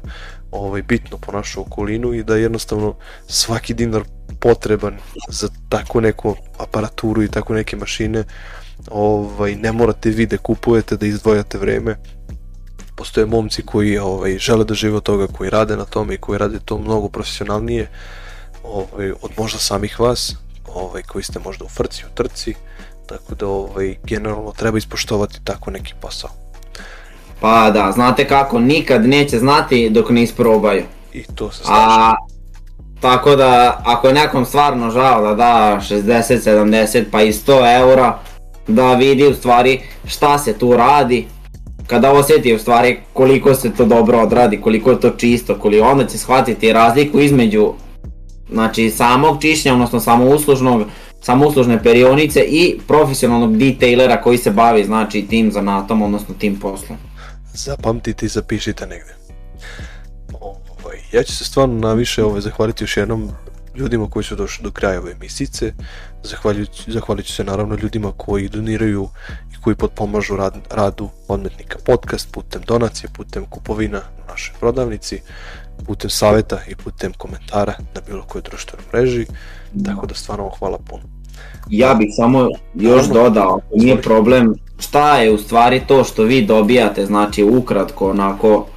ovaj, 0.51 0.81
bitno 0.81 1.17
po 1.17 1.31
našu 1.31 1.61
okolinu 1.61 2.13
i 2.13 2.23
da 2.23 2.35
jednostavno 2.35 2.95
svaki 3.27 3.73
dinar 3.73 4.03
potreban 4.41 4.97
za 5.29 5.49
tako 5.69 6.01
neku 6.01 6.35
aparaturu 6.57 7.23
i 7.23 7.31
tako 7.31 7.53
neke 7.53 7.75
mašine 7.75 8.23
ovaj, 8.91 9.55
ne 9.55 9.71
morate 9.71 10.09
vi 10.09 10.25
da 10.25 10.37
kupujete, 10.37 10.97
da 10.97 11.05
izdvojate 11.05 11.57
vreme 11.57 11.97
postoje 12.95 13.25
momci 13.25 13.61
koji 13.65 13.97
ovaj, 13.97 14.37
žele 14.37 14.65
da 14.65 14.73
žive 14.73 14.97
od 14.97 15.03
toga, 15.03 15.27
koji 15.27 15.49
rade 15.49 15.77
na 15.77 15.85
tome 15.85 16.13
i 16.13 16.17
koji 16.17 16.37
rade 16.39 16.59
to 16.65 16.77
mnogo 16.77 17.09
profesionalnije 17.09 17.89
ovaj, 18.63 19.11
od 19.21 19.31
možda 19.37 19.59
samih 19.59 19.99
vas, 19.99 20.35
ovaj, 20.75 21.01
koji 21.01 21.23
ste 21.23 21.39
možda 21.39 21.65
u 21.65 21.69
frci, 21.69 22.03
u 22.05 22.15
trci, 22.15 22.53
tako 23.07 23.35
da 23.35 23.47
ovaj, 23.47 23.95
generalno 24.03 24.51
treba 24.51 24.77
ispoštovati 24.77 25.39
tako 25.43 25.71
neki 25.71 25.93
posao. 26.01 26.29
Pa 27.39 27.71
da, 27.71 27.91
znate 27.91 28.27
kako, 28.27 28.59
nikad 28.59 29.05
neće 29.05 29.39
znati 29.39 29.89
dok 29.89 30.09
ne 30.09 30.23
isprobaju. 30.23 30.83
I 31.13 31.23
to 31.35 31.51
se 31.51 31.63
slažem. 31.63 31.89
A, 31.89 32.15
tako 33.01 33.35
da, 33.35 33.81
ako 33.85 34.07
je 34.07 34.13
nekom 34.13 34.45
stvarno 34.45 34.91
žao 34.91 35.21
da 35.21 35.33
da 35.33 35.79
60, 35.89 36.39
70 36.49 37.03
pa 37.11 37.21
i 37.21 37.31
100 37.31 37.79
eura, 37.79 38.19
da 38.67 38.93
vidi 38.93 39.27
u 39.27 39.33
stvari 39.33 39.81
šta 40.05 40.37
se 40.37 40.53
tu 40.53 40.77
radi, 40.77 41.27
kada 41.87 42.11
osjeti 42.11 42.55
u 42.55 42.59
stvari 42.59 42.99
koliko 43.13 43.55
se 43.55 43.73
to 43.73 43.85
dobro 43.85 44.19
odradi, 44.19 44.61
koliko 44.61 44.91
je 44.91 44.99
to 44.99 45.09
čisto, 45.09 45.59
koliko 45.59 45.87
onda 45.87 46.07
će 46.07 46.17
shvatiti 46.17 46.73
razliku 46.73 47.19
između 47.19 47.73
znači 48.51 48.89
samog 48.89 49.41
čišćenja, 49.41 49.73
odnosno 49.73 49.99
samouslužnog, 49.99 50.83
samouslužne 51.21 51.83
perionice 51.83 52.39
i 52.39 52.79
profesionalnog 52.87 53.57
detailera 53.57 54.21
koji 54.21 54.37
se 54.37 54.51
bavi 54.51 54.83
znači 54.83 55.25
tim 55.29 55.51
zanatom, 55.51 56.01
odnosno 56.01 56.35
tim 56.39 56.59
poslom. 56.59 56.97
Zapamtite 57.53 58.25
i 58.25 58.29
zapišite 58.29 58.87
negde. 58.87 59.15
Ja 61.11 61.23
ću 61.23 61.35
se 61.35 61.45
stvarno 61.45 61.79
na 61.79 61.93
više 61.93 62.23
ovaj, 62.23 62.41
zahvaliti 62.41 62.83
još 62.83 62.97
jednom 62.97 63.29
ljudima 63.75 64.09
koji 64.09 64.23
su 64.23 64.35
došli 64.35 64.63
do 64.63 64.71
kraja 64.71 64.99
ove. 64.99 65.15
Zahvaljujući, 66.23 66.91
zahvalit 66.91 67.25
ću 67.25 67.33
se 67.33 67.43
naravno 67.43 67.75
ljudima 67.75 68.11
koji 68.17 68.49
doniraju 68.49 69.09
i 69.53 69.61
koji 69.61 69.75
potpomažu 69.75 70.35
rad, 70.35 70.53
radu 70.69 71.09
odmetnika 71.27 71.77
podcast 71.85 72.31
putem 72.31 72.61
donacije, 72.67 73.09
putem 73.13 73.45
kupovina 73.45 73.97
na 73.97 74.25
našoj 74.27 74.55
prodavnici, 74.59 75.21
putem 75.85 76.09
saveta 76.09 76.59
i 76.67 76.75
putem 76.75 77.13
komentara 77.17 77.73
na 77.95 78.01
bilo 78.07 78.23
kojoj 78.23 78.43
društvenoj 78.43 78.85
mreži. 78.93 79.25
Tako 79.85 80.05
da 80.05 80.13
stvarno 80.13 80.49
hvala 80.59 80.77
puno. 80.89 81.03
Ja 81.69 81.93
bih 81.93 82.07
samo 82.15 82.47
još 82.75 83.07
dodao, 83.07 83.57
ako 83.57 83.75
nije 83.75 84.01
problem, 84.01 84.55
šta 84.79 85.17
je 85.17 85.31
u 85.31 85.37
stvari 85.37 85.81
to 85.87 86.03
što 86.03 86.23
vi 86.23 86.45
dobijate, 86.45 87.05
znači 87.05 87.43
ukratko 87.43 88.09
onako 88.09 88.67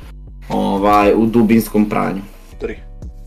ovaj, 0.49 1.13
u 1.15 1.27
dubinskom 1.27 1.89
pranju. 1.89 2.21
Tri. 2.61 2.77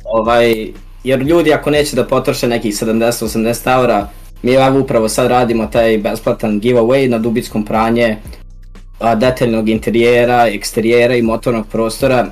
Ovaj, 0.05 0.67
jer 1.03 1.21
ljudi 1.21 1.53
ako 1.53 1.69
neće 1.69 1.95
da 1.95 2.03
potroše 2.03 2.47
nekih 2.47 2.73
70-80 2.73 3.79
eura, 3.79 4.09
mi 4.43 4.51
evo 4.51 4.79
upravo 4.79 5.09
sad 5.09 5.27
radimo 5.27 5.67
taj 5.67 5.97
besplatan 5.97 6.61
giveaway 6.61 7.09
na 7.09 7.17
dubinskom 7.17 7.65
pranje 7.65 8.17
a, 8.99 9.15
detaljnog 9.15 9.69
interijera, 9.69 10.47
eksterijera 10.47 11.15
i 11.15 11.21
motornog 11.21 11.67
prostora. 11.67 12.27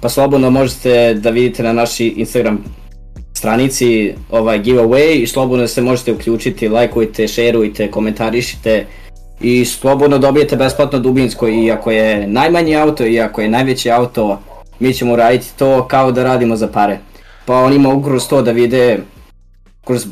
Pa 0.00 0.08
slobodno 0.08 0.50
možete 0.50 1.14
da 1.14 1.30
vidite 1.30 1.62
na 1.62 1.72
naši 1.72 2.06
Instagram 2.06 2.64
stranici 3.32 4.14
ovaj 4.30 4.62
giveaway 4.62 5.22
i 5.22 5.26
slobodno 5.26 5.68
se 5.68 5.82
možete 5.82 6.12
uključiti, 6.12 6.68
lajkujte, 6.68 7.28
šerujte, 7.28 7.90
komentarišite 7.90 8.86
i 9.40 9.64
slobodno 9.64 10.18
dobijete 10.18 10.56
besplatno 10.56 10.98
dubinsko 10.98 11.48
i 11.48 11.70
ako 11.70 11.90
je 11.90 12.26
najmanji 12.26 12.76
auto 12.76 13.06
i 13.06 13.20
ako 13.20 13.40
je 13.40 13.48
najveći 13.48 13.90
auto 13.90 14.38
mi 14.80 14.94
ćemo 14.94 15.16
raditi 15.16 15.46
to 15.58 15.86
kao 15.88 16.12
da 16.12 16.24
radimo 16.24 16.56
za 16.56 16.68
pare. 16.68 16.98
Pa 17.44 17.56
oni 17.56 17.78
mogu 17.78 18.04
kroz 18.04 18.28
to 18.28 18.42
da 18.42 18.50
vide 18.50 18.98
kroz, 19.84 20.06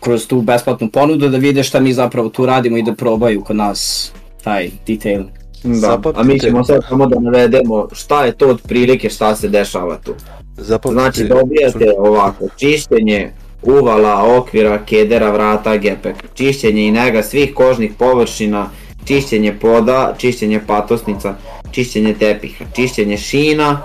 kroz 0.00 0.26
tu 0.26 0.40
besplatnu 0.40 0.90
ponudu 0.90 1.28
da 1.28 1.36
vide 1.36 1.62
šta 1.62 1.80
mi 1.80 1.92
zapravo 1.92 2.28
tu 2.28 2.46
radimo 2.46 2.76
i 2.76 2.82
da 2.82 2.94
probaju 2.94 3.44
kod 3.44 3.56
nas 3.56 4.12
taj 4.44 4.70
detail. 4.86 5.24
Da, 5.64 6.00
a 6.14 6.22
mi 6.22 6.40
ćemo 6.40 6.64
sad 6.64 6.80
samo 6.88 7.06
da 7.06 7.20
navedemo 7.20 7.88
šta 7.92 8.24
je 8.24 8.32
to 8.32 8.48
od 8.48 8.62
prilike 8.62 9.10
šta 9.10 9.36
se 9.36 9.48
dešava 9.48 9.96
tu. 9.96 10.14
Zapamtite, 10.56 11.00
Znači 11.02 11.24
dobijate 11.24 11.92
ovako, 11.98 12.48
čišćenje 12.56 13.32
uvala, 13.62 14.36
okvira, 14.36 14.78
kedera, 14.86 15.30
vrata, 15.30 15.76
gepek, 15.76 16.14
čišćenje 16.34 16.86
i 16.86 16.90
nega 16.90 17.22
svih 17.22 17.54
kožnih 17.54 17.92
površina, 17.98 18.70
čišćenje 19.04 19.54
poda, 19.60 20.14
čišćenje 20.18 20.60
patosnica, 20.66 21.34
čišćenje 21.70 22.14
tepiha, 22.14 22.64
čišćenje 22.74 23.16
šina, 23.16 23.82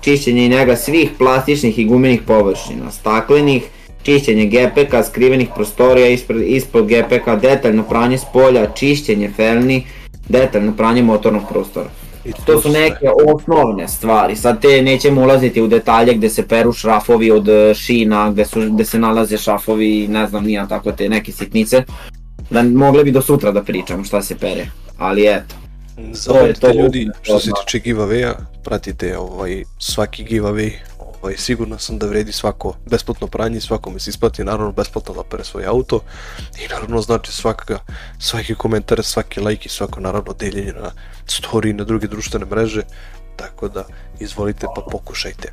čišćenje 0.00 0.46
i 0.46 0.48
nega 0.48 0.76
svih 0.76 1.10
plastičnih 1.18 1.78
i 1.78 1.84
gumenih 1.84 2.22
površina, 2.26 2.90
staklenih, 2.90 3.62
čišćenje 4.02 4.44
gepeka, 4.44 5.02
skrivenih 5.02 5.48
prostorija 5.54 6.08
ispred, 6.08 6.42
ispod 6.46 6.86
gepeka, 6.86 7.36
detaljno 7.36 7.82
pranje 7.82 8.18
spolja, 8.18 8.66
čišćenje 8.74 9.30
felni, 9.36 9.86
detaljno 10.28 10.72
pranje 10.76 11.02
motornog 11.02 11.42
prostora. 11.50 12.03
I 12.24 12.32
To 12.46 12.60
su 12.60 12.68
neke 12.68 13.08
osnovne 13.26 13.88
stvari, 13.88 14.36
sad 14.36 14.60
te 14.60 14.82
nećemo 14.82 15.22
ulaziti 15.22 15.62
u 15.62 15.66
detalje 15.66 16.14
gde 16.14 16.28
se 16.30 16.48
peru 16.48 16.72
šrafovi 16.72 17.30
od 17.30 17.48
e, 17.48 17.74
šina, 17.74 18.30
gde, 18.30 18.44
su, 18.44 18.60
gde 18.70 18.84
se 18.84 18.98
nalaze 18.98 19.38
šrafovi, 19.38 20.08
ne 20.08 20.26
znam, 20.26 20.44
nija 20.44 20.66
tako 20.66 20.92
te 20.92 21.08
neke 21.08 21.32
sitnice. 21.32 21.84
Da 22.50 22.62
mogli 22.62 23.04
bi 23.04 23.10
do 23.10 23.22
sutra 23.22 23.52
da 23.52 23.62
pričam 23.62 24.04
šta 24.04 24.22
se 24.22 24.36
pere, 24.36 24.66
ali 24.98 25.26
eto. 25.26 25.54
Zapamtite 26.12 26.60
to 26.60 26.68
je 26.68 26.74
ljudi, 26.74 27.06
to, 27.06 27.18
što 27.22 27.40
se 27.40 27.50
tiče 27.66 27.90
giveaway-a, 27.90 28.34
pratite 28.64 29.18
ovaj, 29.18 29.64
svaki 29.78 30.24
giveaway, 30.24 30.72
ovaj, 31.24 31.36
sigurno 31.36 31.78
sam 31.78 31.98
da 31.98 32.06
vredi 32.06 32.32
svako 32.32 32.74
besplatno 32.86 33.26
pranje, 33.26 33.60
svakome 33.60 34.00
se 34.00 34.10
isplati 34.10 34.44
naravno 34.44 34.72
besplatno 34.72 35.14
da 35.14 35.22
pere 35.24 35.44
svoj 35.44 35.66
auto 35.66 36.00
i 36.64 36.68
naravno 36.68 37.00
znači 37.00 37.32
svaka, 37.32 37.78
svaki 38.18 38.54
komentar, 38.54 39.02
svaki 39.02 39.40
like 39.40 39.66
i 39.66 39.68
svako 39.68 40.00
naravno 40.00 40.32
deljenje 40.32 40.72
na 40.72 40.90
story 41.26 41.70
i 41.70 41.72
na 41.72 41.84
druge 41.84 42.06
društvene 42.06 42.46
mreže, 42.46 42.82
tako 43.36 43.68
da 43.68 43.84
izvolite 44.20 44.66
pa 44.74 44.82
pokušajte. 44.90 45.52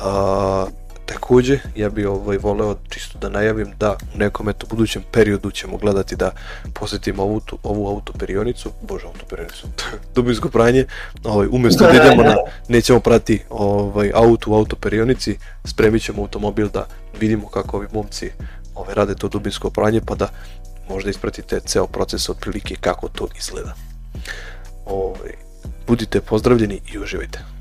A, 0.00 0.66
takođe, 1.12 1.58
ja 1.76 1.90
bi 1.90 2.06
ovaj 2.06 2.38
voleo 2.38 2.76
čisto 2.88 3.18
da 3.18 3.28
najavim 3.28 3.72
da 3.78 3.96
u 4.14 4.18
nekom 4.18 4.48
eto 4.48 4.66
budućem 4.70 5.02
periodu 5.12 5.50
ćemo 5.50 5.76
gledati 5.76 6.16
da 6.16 6.30
posetimo 6.74 7.22
ovu, 7.22 7.40
tu- 7.40 7.58
ovu 7.62 7.88
autoperionicu, 7.88 8.72
bože 8.82 9.06
autoperionicu, 9.06 9.66
dubinsko 10.14 10.48
pranje, 10.48 10.86
ovaj, 11.24 11.48
umesto 11.50 11.84
da 11.84 11.90
idemo 11.90 12.22
na, 12.22 12.36
nećemo 12.68 13.00
prati 13.00 13.42
ovaj, 13.50 14.10
auto 14.14 14.50
u 14.50 14.54
autoperionici, 14.54 15.38
spremit 15.64 16.02
ćemo 16.02 16.22
automobil 16.22 16.68
da 16.68 16.86
vidimo 17.20 17.48
kako 17.48 17.76
ovi 17.76 17.86
momci 17.92 18.30
ovaj, 18.74 18.94
rade 18.94 19.14
to 19.14 19.28
dubinsko 19.28 19.70
pranje, 19.70 20.00
pa 20.06 20.14
da 20.14 20.28
možda 20.88 21.10
ispratite 21.10 21.60
ceo 21.60 21.86
proces 21.86 22.28
otprilike 22.28 22.76
kako 22.80 23.08
to 23.08 23.28
izgleda. 23.38 23.74
Ovaj, 24.86 25.32
budite 25.86 26.20
pozdravljeni 26.20 26.80
i 26.92 26.98
uživajte. 26.98 27.59